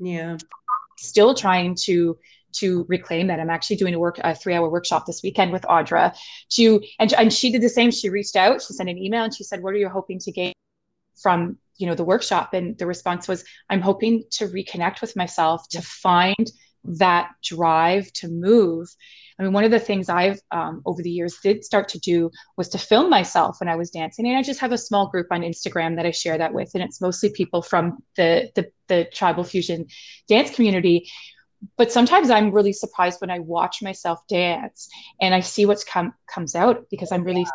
[0.05, 0.37] Yeah.
[0.97, 2.17] Still trying to
[2.53, 3.39] to reclaim that.
[3.39, 6.15] I'm actually doing a work a three hour workshop this weekend with Audra
[6.51, 7.91] to and and she did the same.
[7.91, 10.31] She reached out, she sent an email, and she said, "What are you hoping to
[10.31, 10.53] gain
[11.21, 15.67] from you know the workshop?" And the response was, "I'm hoping to reconnect with myself,
[15.69, 16.51] to find
[16.83, 18.89] that drive to move."
[19.41, 22.29] I mean, one of the things I've um, over the years did start to do
[22.57, 25.27] was to film myself when I was dancing, and I just have a small group
[25.31, 29.05] on Instagram that I share that with, and it's mostly people from the the, the
[29.11, 29.87] tribal fusion
[30.27, 31.09] dance community
[31.77, 34.89] but sometimes I'm really surprised when I watch myself dance
[35.21, 37.45] and I see what's come comes out because I'm really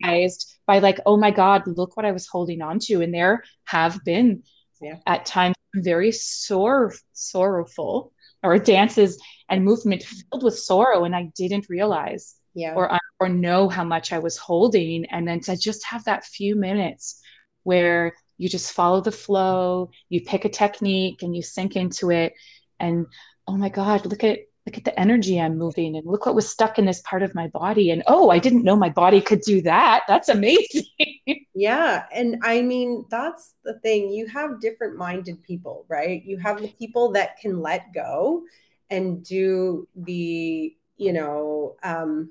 [0.00, 3.02] surprised by like, oh my God, look what I was holding on to.
[3.02, 4.42] And there have been
[4.80, 4.96] yeah.
[5.06, 8.12] at times very sore, sorrowful
[8.46, 11.04] or dances and movement filled with sorrow.
[11.04, 12.74] And I didn't realize yeah.
[12.74, 15.04] or, or know how much I was holding.
[15.06, 17.20] And then to just have that few minutes
[17.62, 22.34] where you just follow the flow, you pick a technique and you sink into it
[22.80, 23.06] and
[23.46, 26.48] oh my god look at look at the energy i'm moving and look what was
[26.48, 29.40] stuck in this part of my body and oh i didn't know my body could
[29.40, 30.84] do that that's amazing
[31.54, 36.24] yeah and i mean that's the thing you have different minded people right?
[36.24, 38.42] You have the people that can let go
[38.90, 42.30] and do the you know um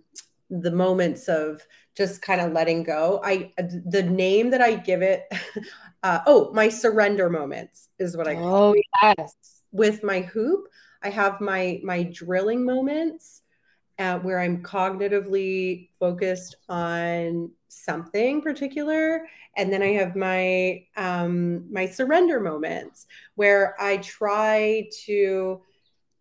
[0.49, 1.61] the moments of
[1.95, 3.19] just kind of letting go.
[3.23, 5.23] I the name that i give it
[6.03, 8.85] uh, oh my surrender moments is what i call it.
[9.01, 9.35] oh yes.
[9.71, 10.69] With my hoop,
[11.03, 13.41] I have my my drilling moments
[13.97, 19.27] uh, where I'm cognitively focused on something particular,
[19.57, 25.61] and then I have my um, my surrender moments where I try to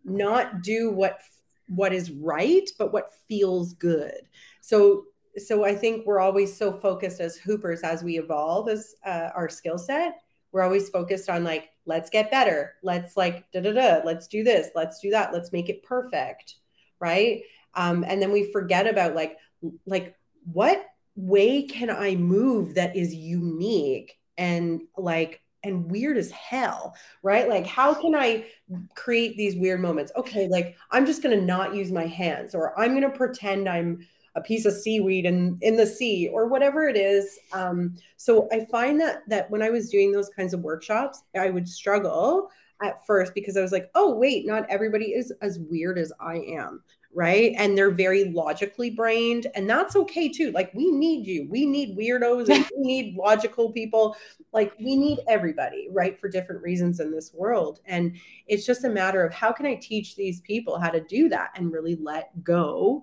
[0.04, 1.20] not do what
[1.68, 4.28] what is right, but what feels good.
[4.60, 5.04] So
[5.36, 9.48] so I think we're always so focused as hoopers as we evolve as uh, our
[9.48, 10.20] skill set.
[10.52, 12.74] We're always focused on like let's get better.
[12.82, 14.00] Let's like da da da.
[14.04, 14.68] Let's do this.
[14.74, 15.32] Let's do that.
[15.32, 16.56] Let's make it perfect,
[17.00, 17.42] right?
[17.76, 19.38] Um, and then we forget about like
[19.86, 20.16] like
[20.52, 20.84] what
[21.16, 27.48] way can I move that is unique and like and weird as hell, right?
[27.48, 28.44] Like, how can I
[28.94, 30.12] create these weird moments?
[30.16, 34.06] Okay, like I'm just gonna not use my hands, or I'm gonna pretend I'm
[34.36, 38.64] a piece of seaweed in in the sea or whatever it is um, so i
[38.64, 42.50] find that that when i was doing those kinds of workshops i would struggle
[42.82, 46.36] at first because i was like oh wait not everybody is as weird as i
[46.36, 46.82] am
[47.14, 47.52] right?
[47.56, 50.50] And they're very logically brained and that's okay too.
[50.50, 51.46] Like we need you.
[51.48, 54.16] We need weirdos and we need logical people.
[54.52, 57.80] Like we need everybody right for different reasons in this world.
[57.86, 61.28] And it's just a matter of how can i teach these people how to do
[61.28, 63.02] that and really let go?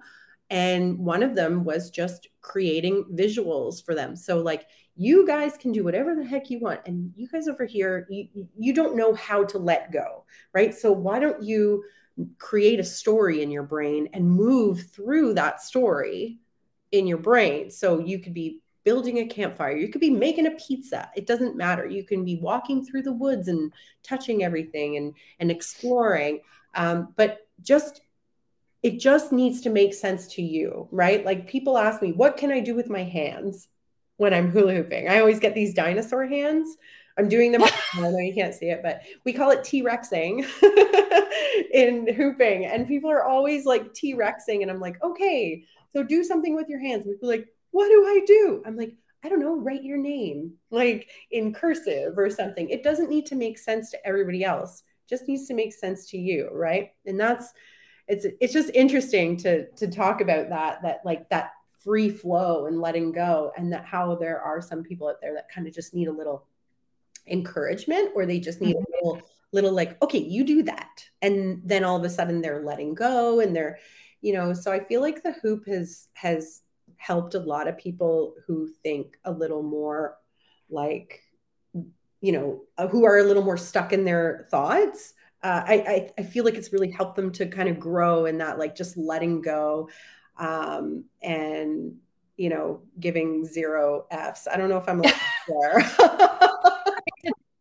[0.50, 4.18] And one of them was just creating visuals for them.
[4.18, 7.66] So like you guys can do whatever the heck you want and you guys over
[7.66, 10.76] here you, you don't know how to let go right?
[10.76, 11.84] So why don't you
[12.38, 16.40] create a story in your brain and move through that story
[16.92, 20.52] in your brain so you could be building a campfire you could be making a
[20.52, 23.72] pizza it doesn't matter you can be walking through the woods and
[24.04, 26.40] touching everything and and exploring
[26.74, 28.02] um, but just
[28.84, 31.24] it just needs to make sense to you, right?
[31.24, 33.68] Like people ask me, what can I do with my hands
[34.18, 35.08] when I'm hula hooping?
[35.08, 36.78] I always get these dinosaur hands.
[37.18, 37.64] I'm doing them.
[37.94, 40.46] I know you can't see it, but we call it T Rexing
[41.74, 42.66] in hooping.
[42.66, 44.62] And people are always like T Rexing.
[44.62, 47.06] And I'm like, okay, so do something with your hands.
[47.06, 48.64] And people like, what do I do?
[48.66, 48.94] I'm like,
[49.24, 52.70] I don't know, write your name like in cursive or something.
[52.70, 56.10] It doesn't need to make sense to everybody else, it just needs to make sense
[56.12, 56.92] to you, right?
[57.06, 57.54] And that's
[58.08, 61.52] it's it's just interesting to to talk about that that like that
[61.84, 65.50] free flow and letting go and that how there are some people out there that
[65.50, 66.46] kind of just need a little
[67.28, 69.08] encouragement or they just need a mm-hmm.
[69.08, 69.22] little
[69.54, 71.06] little like okay you do that.
[71.22, 73.80] And then all of a sudden they're letting go and they're
[74.22, 76.62] you know so i feel like the hoop has has
[76.98, 80.18] helped a lot of people who think a little more
[80.70, 81.24] like
[81.74, 85.14] you know uh, who are a little more stuck in their thoughts.
[85.44, 88.38] Uh, I, I, I feel like it's really helped them to kind of grow in
[88.38, 89.90] that like just letting go
[90.38, 91.96] um, and
[92.38, 94.48] you know giving zero f's.
[94.48, 95.92] I don't know if i'm there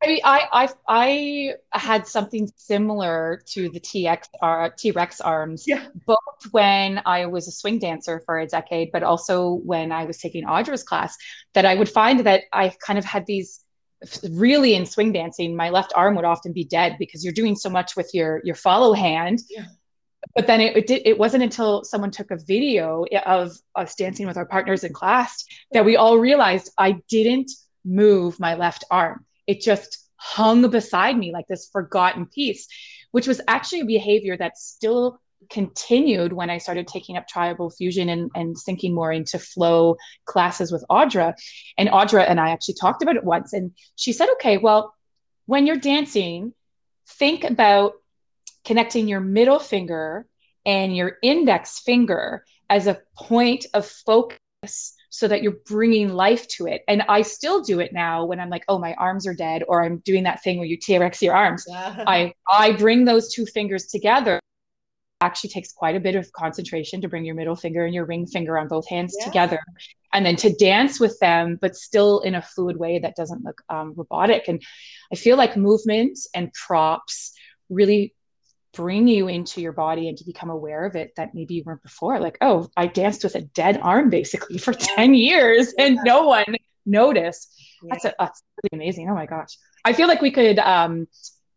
[0.02, 0.48] I mean, I,
[0.88, 5.88] I I had something similar to the TX uh, T Rex arms, yeah.
[6.06, 6.18] both
[6.52, 10.44] when I was a swing dancer for a decade, but also when I was taking
[10.44, 11.16] Audra's class.
[11.52, 13.60] That I would find that I kind of had these
[14.30, 17.68] really in swing dancing my left arm would often be dead because you're doing so
[17.68, 19.66] much with your your follow hand yeah.
[20.34, 24.26] but then it, it did it wasn't until someone took a video of us dancing
[24.26, 27.50] with our partners in class that we all realized i didn't
[27.84, 32.68] move my left arm it just hung beside me like this forgotten piece,
[33.10, 35.18] which was actually a behavior that still
[35.50, 40.70] continued when I started taking up tribal fusion and, and sinking more into flow classes
[40.70, 41.34] with Audra.
[41.76, 43.52] And Audra and I actually talked about it once.
[43.52, 44.94] And she said, okay, well,
[45.46, 46.54] when you're dancing,
[47.08, 47.94] think about
[48.64, 50.26] connecting your middle finger
[50.64, 56.66] and your index finger as a point of focus so that you're bringing life to
[56.66, 56.82] it.
[56.88, 59.84] And I still do it now when I'm like, oh, my arms are dead, or
[59.84, 61.64] I'm doing that thing where you TRX your arms.
[61.68, 62.04] Yeah.
[62.06, 64.40] I I bring those two fingers together.
[65.20, 68.26] Actually takes quite a bit of concentration to bring your middle finger and your ring
[68.26, 69.26] finger on both hands yeah.
[69.26, 69.60] together,
[70.12, 73.60] and then to dance with them, but still in a fluid way that doesn't look
[73.68, 74.48] um, robotic.
[74.48, 74.62] And
[75.12, 77.32] I feel like movement and props
[77.68, 78.14] really
[78.72, 81.82] bring you into your body and to become aware of it that maybe you weren't
[81.82, 82.20] before.
[82.20, 86.56] Like, oh, I danced with a dead arm basically for 10 years and no one
[86.86, 87.54] noticed.
[87.82, 87.88] Yeah.
[87.92, 89.08] That's, a, that's really amazing.
[89.10, 89.56] Oh my gosh.
[89.84, 91.08] I feel like we could um,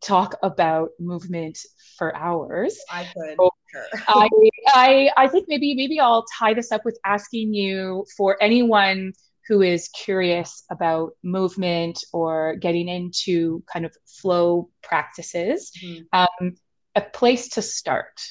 [0.02, 1.60] talk about movement
[1.98, 2.80] for hours.
[2.90, 3.36] I could.
[3.38, 3.50] So.
[4.08, 4.30] I,
[4.74, 9.14] I, I think maybe, maybe I'll tie this up with asking you for anyone
[9.48, 15.72] who is curious about movement or getting into kind of flow practices.
[15.84, 16.04] Mm-hmm.
[16.14, 16.56] Um,
[16.96, 18.22] a place to start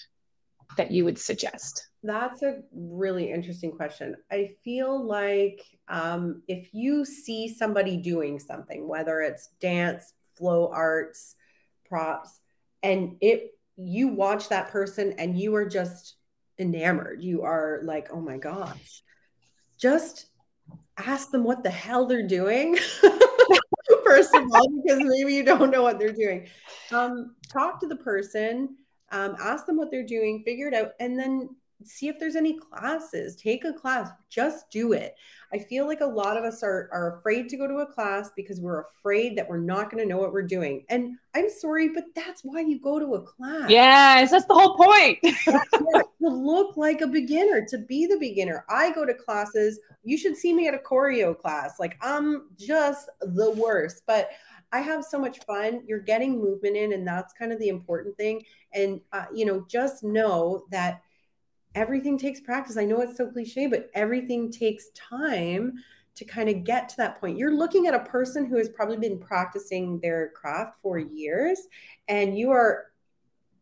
[0.76, 1.88] that you would suggest?
[2.02, 4.16] That's a really interesting question.
[4.30, 11.36] I feel like um, if you see somebody doing something, whether it's dance, flow arts,
[11.88, 12.40] props,
[12.82, 16.16] and it you watch that person and you are just
[16.58, 17.22] enamored.
[17.22, 19.02] You are like, oh my gosh.
[19.78, 20.26] Just
[20.96, 22.78] ask them what the hell they're doing.
[24.16, 26.46] first of all, because maybe you don't know what they're doing.
[26.90, 28.76] Um, talk to the person,
[29.10, 31.48] um, ask them what they're doing, figure it out, and then
[31.86, 33.36] see if there's any classes.
[33.36, 35.14] Take a class, just do it.
[35.52, 38.30] I feel like a lot of us are, are afraid to go to a class
[38.34, 40.84] because we're afraid that we're not going to know what we're doing.
[40.88, 43.68] And I'm sorry, but that's why you go to a class.
[43.68, 45.18] Yes, that's the whole point.
[45.22, 48.64] to look like a beginner, to be the beginner.
[48.70, 49.78] I go to classes.
[50.04, 51.74] You should see me at a choreo class.
[51.78, 54.30] Like I'm just the worst, but
[54.72, 55.82] I have so much fun.
[55.86, 58.42] You're getting movement in, and that's kind of the important thing.
[58.72, 61.02] And, uh, you know, just know that
[61.74, 62.76] everything takes practice.
[62.76, 65.74] I know it's so cliche, but everything takes time
[66.14, 67.38] to kind of get to that point.
[67.38, 71.58] You're looking at a person who has probably been practicing their craft for years,
[72.08, 72.92] and you are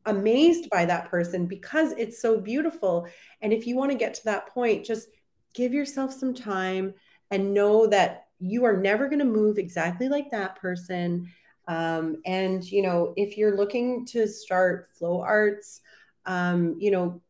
[0.07, 3.07] amazed by that person because it's so beautiful.
[3.43, 5.09] And if you want to get to that point, just
[5.55, 6.95] give yourself some time
[7.31, 11.31] and know that you are never going to move exactly like that person.
[11.69, 15.83] Um, and, you know, if you're looking to start flow arts,
[16.27, 17.21] um, you know,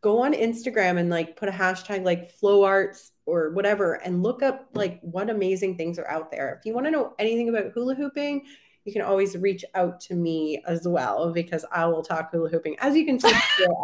[0.00, 4.42] go on Instagram and like put a hashtag like flow arts or whatever and look
[4.42, 6.56] up like what amazing things are out there.
[6.58, 8.44] If you want to know anything about hula hooping,
[8.84, 12.76] you can always reach out to me as well because I will talk hula hooping
[12.78, 13.32] as you can see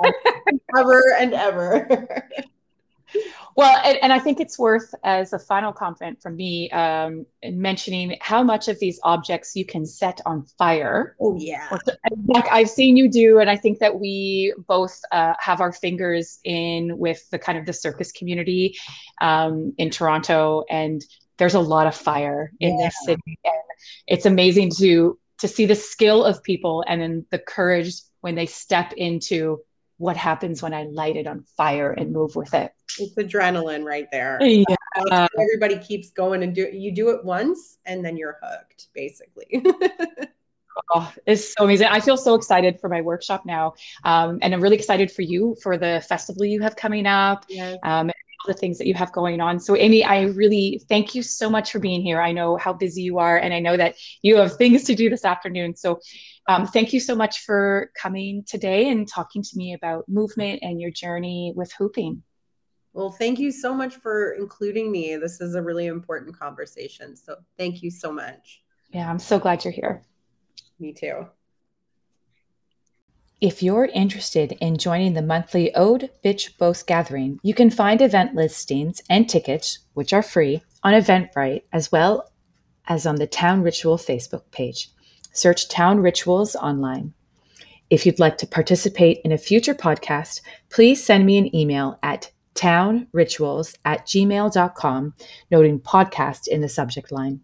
[0.79, 2.09] ever and ever.
[3.57, 8.17] Well, and, and, I think it's worth, as a final comment from me, um, mentioning
[8.21, 11.15] how much of these objects you can set on fire.
[11.21, 11.77] Oh, yeah.
[12.27, 16.41] Like I've seen you do, and I think that we both uh, have our fingers
[16.45, 18.77] in with the kind of the circus community
[19.21, 21.05] um, in Toronto, and
[21.39, 22.87] there's a lot of fire in yeah.
[22.87, 23.63] this city, and
[24.07, 28.47] it's amazing to to see the skill of people and then the courage when they
[28.47, 29.61] step into
[29.99, 32.73] what happens when I light it on fire and move with it.
[32.99, 34.39] It's adrenaline right there.
[34.43, 35.27] Yeah.
[35.39, 39.65] Everybody keeps going and do you do it once and then you're hooked, basically.
[40.95, 41.89] oh, it's so amazing.
[41.89, 43.75] I feel so excited for my workshop now.
[44.05, 47.45] Um, and I'm really excited for you for the festival you have coming up.
[47.49, 47.79] Yes.
[47.83, 48.11] Um,
[48.47, 49.59] the things that you have going on.
[49.59, 52.21] So, Amy, I really thank you so much for being here.
[52.21, 55.11] I know how busy you are, and I know that you have things to do
[55.11, 55.77] this afternoon.
[55.77, 56.01] So,
[56.49, 60.81] um, thank you so much for coming today and talking to me about movement and
[60.81, 62.23] your journey with hooping.
[62.93, 65.16] Well, thank you so much for including me.
[65.16, 67.16] This is a really important conversation.
[67.16, 68.62] So, thank you so much.
[68.91, 70.03] Yeah, I'm so glad you're here.
[70.79, 71.27] Me too.
[73.40, 78.35] If you're interested in joining the monthly Ode Bitch Boast gathering, you can find event
[78.35, 82.31] listings and tickets, which are free, on Eventbrite as well
[82.86, 84.90] as on the Town Ritual Facebook page.
[85.32, 87.12] Search Town Rituals online.
[87.90, 90.40] If you'd like to participate in a future podcast,
[90.70, 95.15] please send me an email at townrituals at gmail.com,
[95.51, 97.40] noting podcast in the subject line.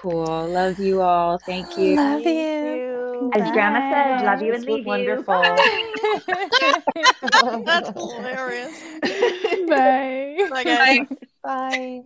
[0.00, 0.48] Cool.
[0.48, 1.38] Love you all.
[1.38, 1.96] Thank you.
[1.96, 2.71] Love you.
[3.34, 3.52] As Bye.
[3.52, 5.34] Grandma said, love you and leave wonderful.
[7.64, 8.82] That's hilarious.
[9.68, 10.48] Bye.
[10.50, 10.64] Bye.
[10.64, 11.06] Guys.
[11.42, 12.02] Bye.